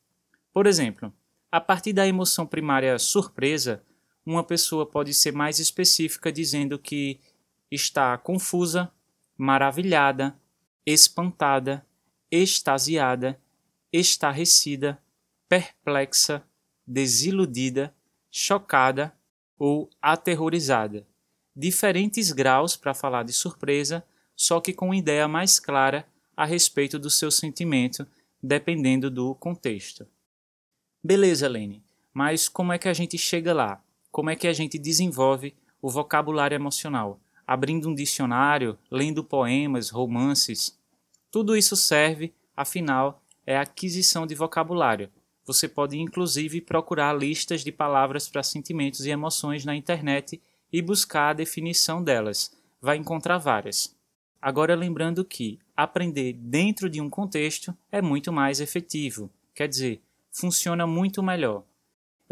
Por 0.52 0.68
exemplo, 0.68 1.12
a 1.50 1.60
partir 1.60 1.92
da 1.92 2.06
emoção 2.06 2.46
primária 2.46 2.96
surpresa, 3.00 3.82
uma 4.24 4.44
pessoa 4.44 4.86
pode 4.86 5.12
ser 5.12 5.32
mais 5.32 5.58
específica 5.58 6.32
dizendo 6.32 6.78
que 6.78 7.20
está 7.70 8.16
confusa, 8.18 8.90
maravilhada, 9.36 10.36
espantada, 10.86 11.84
extasiada, 12.30 13.40
estarrecida, 13.92 15.02
perplexa, 15.48 16.42
desiludida, 16.86 17.94
chocada 18.30 19.14
ou 19.58 19.90
aterrorizada. 20.00 21.06
Diferentes 21.54 22.32
graus 22.32 22.76
para 22.76 22.94
falar 22.94 23.24
de 23.24 23.32
surpresa, 23.32 24.04
só 24.34 24.60
que 24.60 24.72
com 24.72 24.94
ideia 24.94 25.28
mais 25.28 25.60
clara 25.60 26.06
a 26.36 26.44
respeito 26.46 26.98
do 26.98 27.10
seu 27.10 27.30
sentimento, 27.30 28.06
dependendo 28.42 29.10
do 29.10 29.34
contexto. 29.34 30.06
Beleza, 31.04 31.48
Lene, 31.48 31.82
mas 32.12 32.48
como 32.48 32.72
é 32.72 32.78
que 32.78 32.88
a 32.88 32.94
gente 32.94 33.18
chega 33.18 33.52
lá? 33.52 33.82
Como 34.12 34.28
é 34.28 34.36
que 34.36 34.46
a 34.46 34.52
gente 34.52 34.78
desenvolve 34.78 35.54
o 35.80 35.88
vocabulário 35.88 36.54
emocional? 36.54 37.18
Abrindo 37.46 37.88
um 37.88 37.94
dicionário, 37.94 38.78
lendo 38.90 39.24
poemas, 39.24 39.88
romances? 39.88 40.78
Tudo 41.30 41.56
isso 41.56 41.74
serve, 41.74 42.30
afinal, 42.54 43.22
é 43.46 43.56
a 43.56 43.62
aquisição 43.62 44.26
de 44.26 44.34
vocabulário. 44.34 45.08
Você 45.46 45.66
pode 45.66 45.98
inclusive 45.98 46.60
procurar 46.60 47.16
listas 47.16 47.64
de 47.64 47.72
palavras 47.72 48.28
para 48.28 48.42
sentimentos 48.42 49.06
e 49.06 49.10
emoções 49.10 49.64
na 49.64 49.74
internet 49.74 50.38
e 50.70 50.82
buscar 50.82 51.30
a 51.30 51.32
definição 51.32 52.04
delas. 52.04 52.54
Vai 52.82 52.98
encontrar 52.98 53.38
várias. 53.38 53.96
Agora 54.42 54.74
lembrando 54.74 55.24
que 55.24 55.58
aprender 55.74 56.34
dentro 56.34 56.90
de 56.90 57.00
um 57.00 57.08
contexto 57.08 57.74
é 57.90 58.02
muito 58.02 58.30
mais 58.30 58.60
efetivo. 58.60 59.30
Quer 59.54 59.68
dizer, 59.68 60.02
funciona 60.30 60.86
muito 60.86 61.22
melhor. 61.22 61.64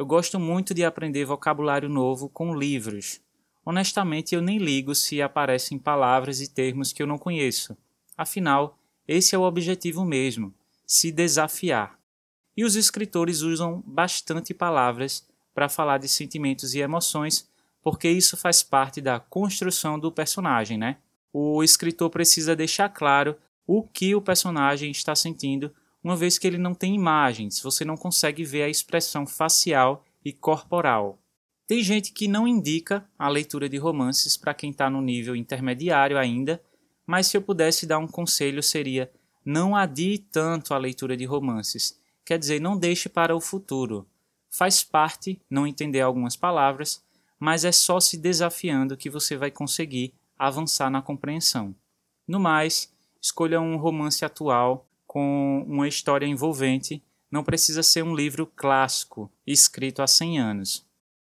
Eu 0.00 0.06
gosto 0.06 0.40
muito 0.40 0.72
de 0.72 0.82
aprender 0.82 1.26
vocabulário 1.26 1.86
novo 1.86 2.26
com 2.30 2.56
livros. 2.56 3.20
Honestamente, 3.62 4.34
eu 4.34 4.40
nem 4.40 4.56
ligo 4.56 4.94
se 4.94 5.20
aparecem 5.20 5.78
palavras 5.78 6.40
e 6.40 6.48
termos 6.48 6.90
que 6.90 7.02
eu 7.02 7.06
não 7.06 7.18
conheço. 7.18 7.76
Afinal, 8.16 8.78
esse 9.06 9.34
é 9.34 9.38
o 9.38 9.42
objetivo 9.42 10.02
mesmo: 10.02 10.54
se 10.86 11.12
desafiar. 11.12 11.98
E 12.56 12.64
os 12.64 12.76
escritores 12.76 13.42
usam 13.42 13.82
bastante 13.86 14.54
palavras 14.54 15.28
para 15.52 15.68
falar 15.68 15.98
de 15.98 16.08
sentimentos 16.08 16.74
e 16.74 16.78
emoções, 16.78 17.46
porque 17.82 18.08
isso 18.08 18.38
faz 18.38 18.62
parte 18.62 19.02
da 19.02 19.20
construção 19.20 19.98
do 19.98 20.10
personagem, 20.10 20.78
né? 20.78 20.96
O 21.30 21.62
escritor 21.62 22.08
precisa 22.08 22.56
deixar 22.56 22.88
claro 22.88 23.36
o 23.66 23.82
que 23.82 24.14
o 24.14 24.22
personagem 24.22 24.90
está 24.90 25.14
sentindo 25.14 25.70
uma 26.02 26.16
vez 26.16 26.38
que 26.38 26.46
ele 26.46 26.58
não 26.58 26.74
tem 26.74 26.94
imagens, 26.94 27.60
você 27.60 27.84
não 27.84 27.96
consegue 27.96 28.44
ver 28.44 28.62
a 28.62 28.68
expressão 28.68 29.26
facial 29.26 30.04
e 30.24 30.32
corporal. 30.32 31.18
Tem 31.66 31.82
gente 31.82 32.12
que 32.12 32.26
não 32.26 32.48
indica 32.48 33.08
a 33.18 33.28
leitura 33.28 33.68
de 33.68 33.76
romances 33.76 34.36
para 34.36 34.54
quem 34.54 34.70
está 34.70 34.90
no 34.90 35.00
nível 35.00 35.36
intermediário 35.36 36.18
ainda, 36.18 36.60
mas 37.06 37.26
se 37.26 37.36
eu 37.36 37.42
pudesse 37.42 37.86
dar 37.86 37.98
um 37.98 38.08
conselho 38.08 38.62
seria 38.62 39.10
não 39.44 39.74
adie 39.74 40.18
tanto 40.18 40.74
a 40.74 40.78
leitura 40.78 41.16
de 41.16 41.24
romances, 41.24 41.98
quer 42.24 42.38
dizer, 42.38 42.60
não 42.60 42.76
deixe 42.76 43.08
para 43.08 43.34
o 43.34 43.40
futuro. 43.40 44.06
Faz 44.50 44.82
parte 44.82 45.40
não 45.48 45.66
entender 45.66 46.00
algumas 46.00 46.36
palavras, 46.36 47.02
mas 47.38 47.64
é 47.64 47.72
só 47.72 48.00
se 48.00 48.16
desafiando 48.16 48.96
que 48.96 49.08
você 49.08 49.36
vai 49.36 49.50
conseguir 49.50 50.12
avançar 50.38 50.90
na 50.90 51.00
compreensão. 51.00 51.74
No 52.26 52.38
mais, 52.38 52.92
escolha 53.20 53.60
um 53.60 53.76
romance 53.76 54.24
atual 54.24 54.86
com 55.10 55.66
uma 55.66 55.88
história 55.88 56.24
envolvente, 56.24 57.02
não 57.28 57.42
precisa 57.42 57.82
ser 57.82 58.04
um 58.04 58.14
livro 58.14 58.46
clássico, 58.46 59.28
escrito 59.44 60.02
há 60.02 60.06
100 60.06 60.38
anos. 60.38 60.86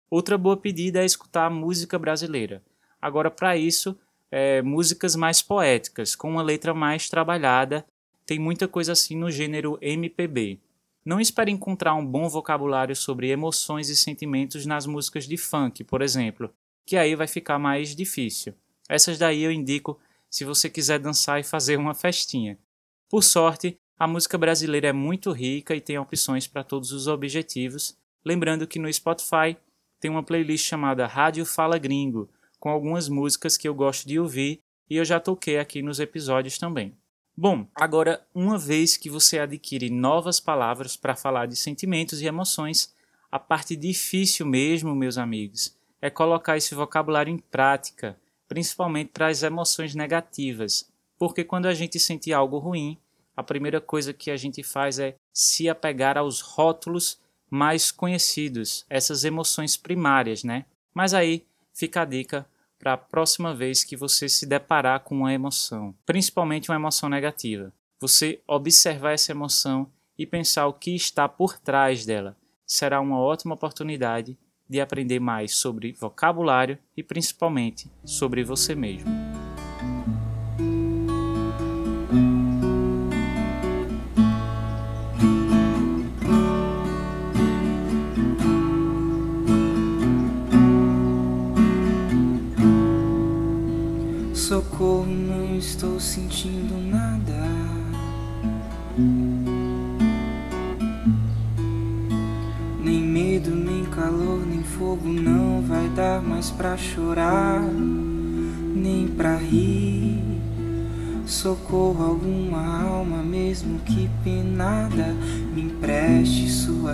Outra 0.09 0.39
boa 0.39 0.57
pedida 0.57 1.03
é 1.03 1.05
escutar 1.05 1.51
música 1.51 1.99
brasileira. 1.99 2.63
Agora, 3.03 3.33
para 3.33 3.57
isso, 3.57 3.99
é, 4.31 4.63
músicas 4.63 5.17
mais 5.17 5.43
poéticas, 5.43 6.15
com 6.15 6.31
uma 6.31 6.41
letra 6.41 6.73
mais 6.73 7.09
trabalhada, 7.09 7.85
tem 8.25 8.39
muita 8.39 8.69
coisa 8.69 8.93
assim 8.93 9.17
no 9.17 9.29
gênero 9.29 9.77
MPB. 9.83 10.61
Não 11.05 11.19
espere 11.19 11.51
encontrar 11.51 11.97
um 11.97 12.07
bom 12.07 12.29
vocabulário 12.29 12.95
sobre 12.95 13.31
emoções 13.31 13.89
e 13.89 13.97
sentimentos 13.97 14.65
nas 14.65 14.87
músicas 14.87 15.27
de 15.27 15.37
funk, 15.37 15.83
por 15.83 16.01
exemplo, 16.01 16.49
que 16.87 16.97
aí 16.97 17.17
vai 17.17 17.27
ficar 17.27 17.59
mais 17.59 17.97
difícil. 17.97 18.55
Essas 18.89 19.19
daí 19.19 19.43
eu 19.43 19.51
indico 19.51 19.99
se 20.31 20.45
você 20.45 20.71
quiser 20.71 21.01
dançar 21.01 21.41
e 21.41 21.43
fazer 21.43 21.77
uma 21.77 21.93
festinha. 21.93 22.57
Por 23.15 23.23
sorte, 23.23 23.79
a 23.97 24.09
música 24.09 24.37
brasileira 24.37 24.89
é 24.89 24.93
muito 24.93 25.31
rica 25.31 25.73
e 25.73 25.81
tem 25.81 25.97
opções 25.97 26.49
para 26.49 26.65
todos 26.65 26.91
os 26.91 27.07
objetivos. 27.07 27.97
Lembrando 28.25 28.67
que 28.67 28.77
no 28.77 28.93
Spotify 28.93 29.57
tem 30.01 30.11
uma 30.11 30.25
playlist 30.25 30.67
chamada 30.67 31.07
Rádio 31.07 31.47
Fala 31.47 31.79
Gringo, 31.79 32.29
com 32.59 32.69
algumas 32.69 33.09
músicas 33.09 33.57
que 33.57 33.69
eu 33.69 33.73
gosto 33.73 34.09
de 34.09 34.19
ouvir 34.19 34.59
e 34.91 34.97
eu 34.97 35.05
já 35.05 35.21
toquei 35.21 35.61
aqui 35.61 35.81
nos 35.81 36.01
episódios 36.01 36.59
também. 36.59 36.93
Bom, 37.37 37.69
agora, 37.73 38.21
uma 38.35 38.59
vez 38.59 38.97
que 38.97 39.09
você 39.09 39.39
adquire 39.39 39.91
novas 39.91 40.41
palavras 40.41 40.97
para 40.97 41.15
falar 41.15 41.47
de 41.47 41.55
sentimentos 41.55 42.21
e 42.21 42.27
emoções, 42.27 42.93
a 43.31 43.39
parte 43.39 43.77
difícil 43.77 44.45
mesmo, 44.45 44.93
meus 44.93 45.19
amigos, 45.19 45.79
é 46.03 46.11
colocar 46.11 46.57
esse 46.57 46.75
vocabulário 46.75 47.33
em 47.33 47.39
prática, 47.39 48.19
principalmente 48.49 49.13
para 49.13 49.29
as 49.29 49.45
emoções 49.45 49.95
negativas, 49.95 50.93
porque 51.17 51.45
quando 51.45 51.67
a 51.67 51.75
gente 51.75 52.01
sente 52.01 52.33
algo 52.33 52.59
ruim, 52.59 52.99
a 53.37 53.43
primeira 53.43 53.81
coisa 53.81 54.13
que 54.13 54.31
a 54.31 54.37
gente 54.37 54.63
faz 54.63 54.99
é 54.99 55.17
se 55.33 55.69
apegar 55.69 56.17
aos 56.17 56.41
rótulos 56.41 57.21
mais 57.51 57.91
conhecidos, 57.91 58.85
essas 58.89 59.25
emoções 59.25 59.77
primárias, 59.77 60.43
né? 60.43 60.65
Mas 60.93 61.15
aí 61.15 61.45
fica 61.73 62.03
a 62.03 62.05
dica 62.05 62.47
para 62.79 62.95
a 62.95 62.99
próxima 62.99 63.55
vez 63.55 63.83
que 63.83 63.97
você 63.97 64.29
se 64.29 64.47
deparar 64.47 65.01
com 65.01 65.17
uma 65.17 65.33
emoção, 65.33 65.95
principalmente 66.05 66.71
uma 66.71 66.77
emoção 66.77 67.09
negativa. 67.09 67.73
Você 68.01 68.41
observar 68.47 69.13
essa 69.13 69.33
emoção 69.33 69.91
e 70.19 70.27
pensar 70.27 70.67
o 70.67 70.73
que 70.73 70.95
está 70.95 71.29
por 71.29 71.59
trás 71.59 72.05
dela. 72.05 72.37
Será 72.67 73.01
uma 73.01 73.19
ótima 73.19 73.55
oportunidade 73.55 74.37
de 74.69 74.81
aprender 74.81 75.21
mais 75.21 75.57
sobre 75.57 75.93
vocabulário 75.93 76.79
e 76.97 77.03
principalmente 77.03 77.91
sobre 78.05 78.43
você 78.43 78.75
mesmo. 78.75 79.34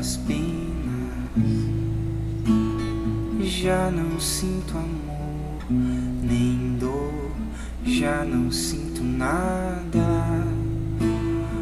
Suas 0.01 0.17
penas. 0.17 0.41
Já 3.43 3.91
não 3.91 4.19
sinto 4.19 4.77
amor, 4.77 5.65
nem 6.23 6.77
dor, 6.79 7.31
já 7.85 8.25
não 8.25 8.51
sinto 8.51 9.03
nada. 9.03 10.47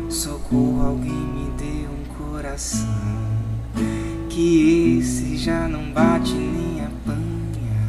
Socorro, 0.09 0.87
alguém 0.87 1.13
me 1.13 1.51
dê 1.59 1.87
um 1.89 2.05
coração, 2.17 2.89
que 4.29 4.99
esse 4.99 5.37
já 5.37 5.67
não 5.69 5.91
bate 5.91 6.35
nem 6.35 6.85
apanha. 6.85 7.83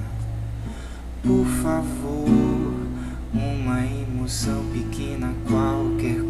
Por 1.23 1.45
favor, 1.61 2.73
uma 3.33 3.85
emoção 3.85 4.63
pequena, 4.73 5.31
qualquer 5.47 6.28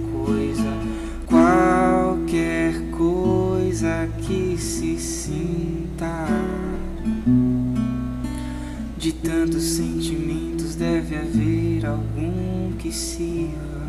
tantos 9.24 9.64
sentimentos 9.64 10.76
deve 10.76 11.16
haver 11.16 11.86
algum 11.86 12.74
que 12.78 12.92
sirva. 12.92 13.80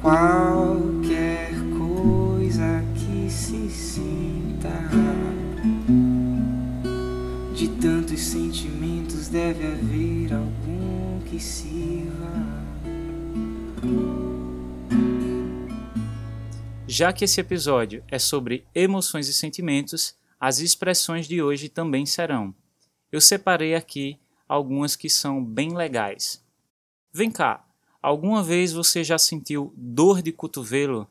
Qualquer 0.00 1.52
coisa 1.78 2.84
que 2.94 3.30
se 3.30 3.68
sinta. 3.68 4.70
De 7.54 7.68
tantos 7.68 8.20
sentimentos 8.20 9.28
deve 9.28 9.66
haver 9.66 10.32
algum 10.32 11.20
que 11.28 11.38
sirva. 11.38 12.60
Já 16.86 17.12
que 17.12 17.24
esse 17.24 17.40
episódio 17.40 18.02
é 18.10 18.18
sobre 18.18 18.66
emoções 18.74 19.28
e 19.28 19.32
sentimentos, 19.32 20.19
as 20.40 20.58
expressões 20.58 21.28
de 21.28 21.42
hoje 21.42 21.68
também 21.68 22.06
serão. 22.06 22.54
Eu 23.12 23.20
separei 23.20 23.74
aqui 23.74 24.18
algumas 24.48 24.96
que 24.96 25.10
são 25.10 25.44
bem 25.44 25.76
legais. 25.76 26.42
Vem 27.12 27.30
cá, 27.30 27.68
alguma 28.00 28.42
vez 28.42 28.72
você 28.72 29.04
já 29.04 29.18
sentiu 29.18 29.74
dor 29.76 30.22
de 30.22 30.32
cotovelo? 30.32 31.06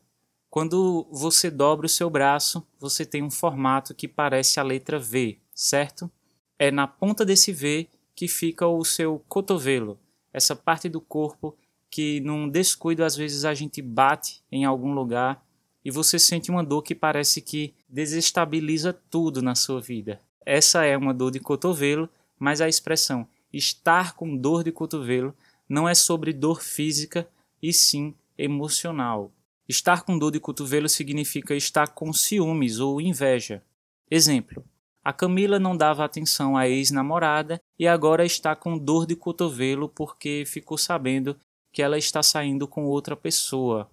Quando 0.50 1.06
você 1.12 1.48
dobra 1.48 1.86
o 1.86 1.88
seu 1.88 2.10
braço, 2.10 2.66
você 2.80 3.06
tem 3.06 3.22
um 3.22 3.30
formato 3.30 3.94
que 3.94 4.08
parece 4.08 4.58
a 4.58 4.64
letra 4.64 4.98
V, 4.98 5.38
certo? 5.54 6.10
É 6.58 6.72
na 6.72 6.88
ponta 6.88 7.24
desse 7.24 7.52
V 7.52 7.88
que 8.16 8.26
fica 8.26 8.66
o 8.66 8.84
seu 8.84 9.24
cotovelo, 9.28 9.98
essa 10.32 10.56
parte 10.56 10.88
do 10.88 11.00
corpo 11.00 11.56
que 11.88 12.20
num 12.20 12.48
descuido 12.48 13.04
às 13.04 13.16
vezes 13.16 13.44
a 13.44 13.54
gente 13.54 13.80
bate 13.80 14.42
em 14.50 14.64
algum 14.64 14.92
lugar 14.92 15.44
e 15.84 15.90
você 15.90 16.18
sente 16.18 16.50
uma 16.50 16.64
dor 16.64 16.82
que 16.82 16.94
parece 16.94 17.40
que 17.40 17.74
desestabiliza 17.88 18.92
tudo 18.92 19.42
na 19.42 19.54
sua 19.54 19.80
vida. 19.80 20.20
Essa 20.44 20.84
é 20.84 20.96
uma 20.96 21.14
dor 21.14 21.30
de 21.30 21.40
cotovelo, 21.40 22.08
mas 22.38 22.60
a 22.60 22.68
expressão 22.68 23.26
estar 23.52 24.14
com 24.14 24.36
dor 24.36 24.62
de 24.62 24.72
cotovelo 24.72 25.34
não 25.68 25.88
é 25.88 25.94
sobre 25.94 26.32
dor 26.32 26.62
física 26.62 27.28
e 27.62 27.72
sim 27.72 28.14
emocional. 28.36 29.32
Estar 29.68 30.02
com 30.02 30.18
dor 30.18 30.32
de 30.32 30.40
cotovelo 30.40 30.88
significa 30.88 31.54
estar 31.54 31.88
com 31.88 32.12
ciúmes 32.12 32.80
ou 32.80 33.00
inveja. 33.00 33.62
Exemplo: 34.10 34.64
a 35.02 35.12
Camila 35.12 35.58
não 35.58 35.76
dava 35.76 36.04
atenção 36.04 36.56
à 36.56 36.68
ex-namorada 36.68 37.60
e 37.78 37.86
agora 37.86 38.24
está 38.24 38.54
com 38.54 38.76
dor 38.76 39.06
de 39.06 39.16
cotovelo 39.16 39.88
porque 39.88 40.44
ficou 40.46 40.76
sabendo 40.76 41.36
que 41.72 41.82
ela 41.82 41.96
está 41.96 42.22
saindo 42.22 42.66
com 42.66 42.84
outra 42.84 43.16
pessoa. 43.16 43.88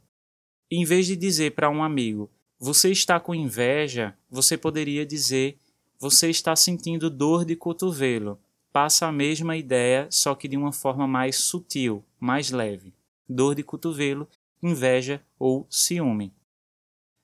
Em 0.70 0.84
vez 0.84 1.06
de 1.06 1.16
dizer 1.16 1.52
para 1.52 1.70
um 1.70 1.82
amigo, 1.82 2.30
você 2.60 2.92
está 2.92 3.22
com 3.22 3.34
inveja, 3.34 4.14
você 4.30 4.58
poderia 4.58 5.06
dizer, 5.06 5.58
você 5.98 6.30
está 6.30 6.58
sentindo 6.58 7.10
dor 7.10 7.46
de 7.46 7.56
cotovelo. 7.56 8.38
Passa 8.74 9.08
a 9.08 9.12
mesma 9.12 9.56
ideia, 9.56 10.08
só 10.12 10.36
que 10.36 10.46
de 10.46 10.58
uma 10.58 10.74
forma 10.74 11.08
mais 11.08 11.38
sutil, 11.38 12.04
mais 12.20 12.52
leve. 12.52 12.94
Dor 13.30 13.56
de 13.56 13.64
cotovelo, 13.64 14.28
inveja 14.62 15.22
ou 15.40 15.66
ciúme. 15.70 16.34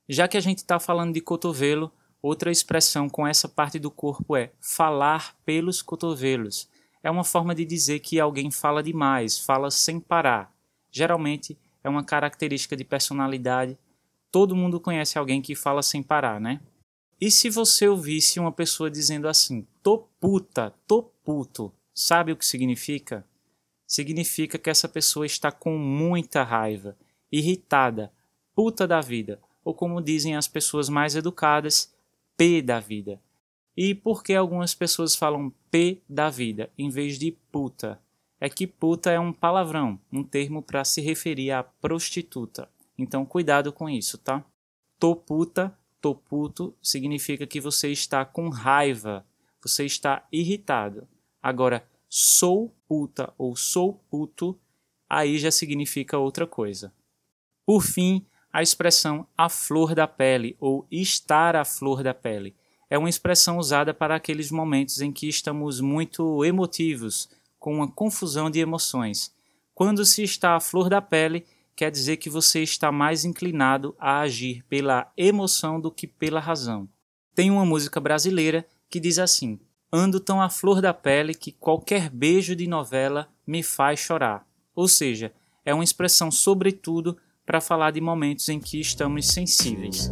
Já 0.08 0.25
que 0.25 0.38
a 0.38 0.41
gente 0.41 0.60
está 0.60 0.79
falando 0.79 1.13
de 1.13 1.19
cotovelo, 1.19 1.91
outra 2.21 2.49
expressão 2.49 3.10
com 3.10 3.27
essa 3.27 3.49
parte 3.49 3.77
do 3.77 3.91
corpo 3.91 4.38
é 4.38 4.51
falar 4.62 5.36
pelos 5.43 5.82
cotovelos. 5.82 6.69
É 7.03 7.12
uma 7.12 7.25
forma 7.25 7.53
de 7.53 7.65
dizer 7.65 7.99
que 7.99 8.21
alguém 8.21 8.49
fala 8.49 8.82
demais, 8.82 9.38
fala 9.38 9.69
sem 9.69 9.99
parar. 9.99 10.56
Geralmente 10.89 11.58
é 11.84 11.89
uma 11.89 12.04
característica 12.04 12.76
de 12.76 12.84
personalidade. 12.84 13.78
Todo 14.32 14.56
mundo 14.56 14.80
conhece 14.80 15.17
alguém 15.17 15.41
que 15.41 15.56
fala 15.56 15.84
sem 15.84 16.02
parar, 16.02 16.39
né? 16.39 16.62
E 17.19 17.30
se 17.30 17.50
você 17.50 17.88
ouvisse 17.88 18.39
uma 18.39 18.52
pessoa 18.52 18.89
dizendo 18.89 19.28
assim, 19.28 19.65
tô 19.82 20.08
puta, 20.19 20.74
tô 20.88 21.04
puto, 21.24 21.72
sabe 21.93 22.32
o 22.32 22.36
que 22.36 22.46
significa? 22.46 23.26
Significa 23.88 24.58
que 24.58 24.69
essa 24.69 24.89
pessoa 24.89 25.26
está 25.26 25.52
com 25.52 25.78
muita 25.78 26.43
raiva, 26.43 26.98
irritada, 27.32 28.12
puta 28.56 28.88
da 28.88 29.00
vida, 29.00 29.39
ou 29.63 29.74
como 29.74 30.02
dizem 30.02 30.36
as 30.36 30.48
pessoas 30.48 30.89
mais 30.89 31.15
educadas, 31.15 31.93
P 32.36 32.62
da 32.62 32.80
vida. 32.80 33.22
E 33.76 33.96
por 33.96 34.24
que 34.24 34.34
algumas 34.34 34.76
pessoas 34.76 35.15
falam 35.15 35.52
P 35.72 36.02
da 36.08 36.30
vida 36.30 36.69
em 36.78 36.89
vez 36.89 37.17
de 37.17 37.32
puta? 37.52 38.00
É 38.43 38.49
que 38.49 38.67
puta 38.67 39.10
é 39.10 39.17
um 39.17 39.32
palavrão, 39.32 39.97
um 40.12 40.21
termo 40.21 40.62
para 40.62 40.84
se 40.84 40.99
referir 40.99 41.51
à 41.51 41.63
prostituta. 41.63 42.67
Então 42.97 43.25
cuidado 43.25 43.71
com 43.71 43.89
isso, 43.89 44.17
tá? 44.17 44.43
Tô 44.99 45.15
puta, 45.15 45.73
tô 46.01 46.13
puto 46.13 46.75
significa 46.82 47.47
que 47.47 47.62
você 47.62 47.89
está 47.89 48.25
com 48.25 48.49
raiva, 48.49 49.25
você 49.62 49.86
está 49.86 50.27
irritado. 50.29 51.08
Agora, 51.41 51.88
sou 52.10 52.75
puta 52.86 53.34
ou 53.38 53.56
sou 53.56 53.93
puto, 54.10 54.60
aí 55.10 55.38
já 55.38 55.49
significa 55.49 56.17
outra 56.17 56.45
coisa. 56.45 56.93
Por 57.65 57.82
fim, 57.82 58.25
a 58.51 58.62
expressão 58.62 59.25
a 59.38 59.47
flor 59.47 59.95
da 59.95 60.06
pele 60.06 60.58
ou 60.60 60.86
estar 60.91 61.56
à 61.56 61.63
flor 61.63 62.03
da 62.03 62.13
pele 62.13 62.53
é 62.89 62.97
uma 62.97 63.10
expressão 63.10 63.58
usada 63.58 63.93
para 63.93 64.17
aqueles 64.17 64.51
momentos 64.51 64.99
em 64.99 65.13
que 65.13 65.29
estamos 65.29 65.79
muito 65.79 66.43
emotivos, 66.43 67.29
com 67.63 67.73
uma 67.73 67.88
confusão 67.88 68.49
de 68.49 68.60
emoções. 68.60 69.34
Quando 69.73 70.04
se 70.04 70.21
está 70.21 70.58
à 70.58 70.60
flor 70.60 70.89
da 70.89 71.02
pele, 71.02 71.45
quer 71.73 71.89
dizer 71.89 72.17
que 72.17 72.30
você 72.30 72.62
está 72.62 72.91
mais 72.91 73.23
inclinado 73.23 73.95
a 73.97 74.19
agir 74.19 74.65
pela 74.67 75.10
emoção 75.15 75.80
do 75.80 75.89
que 75.89 76.06
pela 76.06 76.41
razão. 76.41 76.89
Tem 77.34 77.49
uma 77.49 77.65
música 77.65 78.02
brasileira 78.02 78.67
que 78.89 78.99
diz 78.99 79.17
assim: 79.17 79.62
Ando 79.93 80.19
tão 80.19 80.41
à 80.41 80.49
flor 80.49 80.82
da 80.82 80.93
pele 80.93 81.34
que 81.34 81.54
qualquer 81.54 82.10
beijo 82.10 82.54
de 82.54 82.67
novela 82.67 83.30
me 83.47 83.63
faz 83.63 84.02
chorar. 84.02 84.45
Ou 84.76 84.89
seja, 84.89 85.32
é 85.63 85.73
uma 85.73 85.86
expressão, 85.86 86.30
sobretudo, 86.30 87.17
para 87.45 87.62
falar 87.62 87.91
de 87.91 88.02
momentos 88.02 88.49
em 88.49 88.60
que 88.60 88.78
estamos 88.78 89.28
sensíveis. 89.28 90.12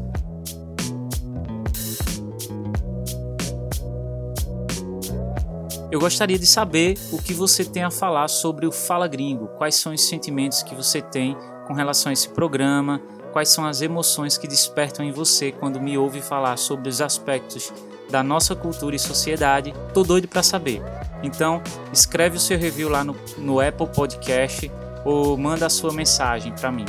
Eu 5.91 5.99
gostaria 5.99 6.39
de 6.39 6.47
saber 6.47 6.97
o 7.11 7.21
que 7.21 7.33
você 7.33 7.65
tem 7.65 7.83
a 7.83 7.91
falar 7.91 8.29
sobre 8.29 8.65
o 8.65 8.71
Fala 8.71 9.09
Gringo, 9.09 9.49
quais 9.57 9.75
são 9.75 9.93
os 9.93 10.01
sentimentos 10.07 10.63
que 10.63 10.73
você 10.73 11.01
tem 11.01 11.35
com 11.67 11.73
relação 11.73 12.09
a 12.09 12.13
esse 12.13 12.29
programa, 12.29 13.01
quais 13.33 13.49
são 13.49 13.65
as 13.65 13.81
emoções 13.81 14.37
que 14.37 14.47
despertam 14.47 15.03
em 15.03 15.11
você 15.11 15.51
quando 15.51 15.81
me 15.81 15.97
ouve 15.97 16.21
falar 16.21 16.55
sobre 16.55 16.87
os 16.87 17.01
aspectos 17.01 17.73
da 18.09 18.23
nossa 18.23 18.55
cultura 18.55 18.95
e 18.95 18.99
sociedade. 18.99 19.73
Tô 19.93 20.01
doido 20.01 20.29
para 20.29 20.41
saber. 20.41 20.81
Então, 21.21 21.61
escreve 21.91 22.37
o 22.37 22.39
seu 22.39 22.57
review 22.57 22.87
lá 22.87 23.03
no, 23.03 23.13
no 23.37 23.59
Apple 23.59 23.87
Podcast 23.87 24.71
ou 25.03 25.35
manda 25.37 25.65
a 25.65 25.69
sua 25.69 25.91
mensagem 25.91 26.53
para 26.53 26.71
mim. 26.71 26.85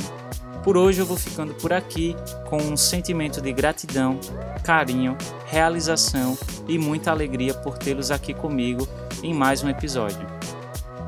Por 0.62 0.76
hoje 0.76 1.00
eu 1.00 1.06
vou 1.06 1.16
ficando 1.16 1.54
por 1.54 1.72
aqui 1.72 2.14
com 2.48 2.56
um 2.56 2.76
sentimento 2.76 3.40
de 3.40 3.52
gratidão, 3.52 4.20
carinho, 4.62 5.16
realização 5.46 6.38
e 6.68 6.78
muita 6.78 7.10
alegria 7.10 7.52
por 7.52 7.76
tê-los 7.76 8.12
aqui 8.12 8.32
comigo 8.32 8.86
em 9.24 9.34
mais 9.34 9.64
um 9.64 9.68
episódio. 9.68 10.24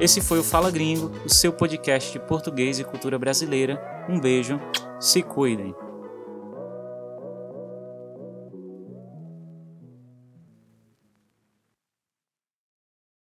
Esse 0.01 0.21
foi 0.21 0.41
o 0.41 0.45
Fala 0.45 0.73
Gringo, 0.73 1.13
o 1.25 1.33
seu 1.33 1.53
podcast 1.53 2.13
de 2.13 2.19
português 2.19 2.81
e 2.81 2.85
cultura 2.85 3.17
brasileira. 3.17 3.81
Um 4.09 4.19
beijo, 4.19 4.61
se 4.99 5.23
cuidem. 5.23 5.73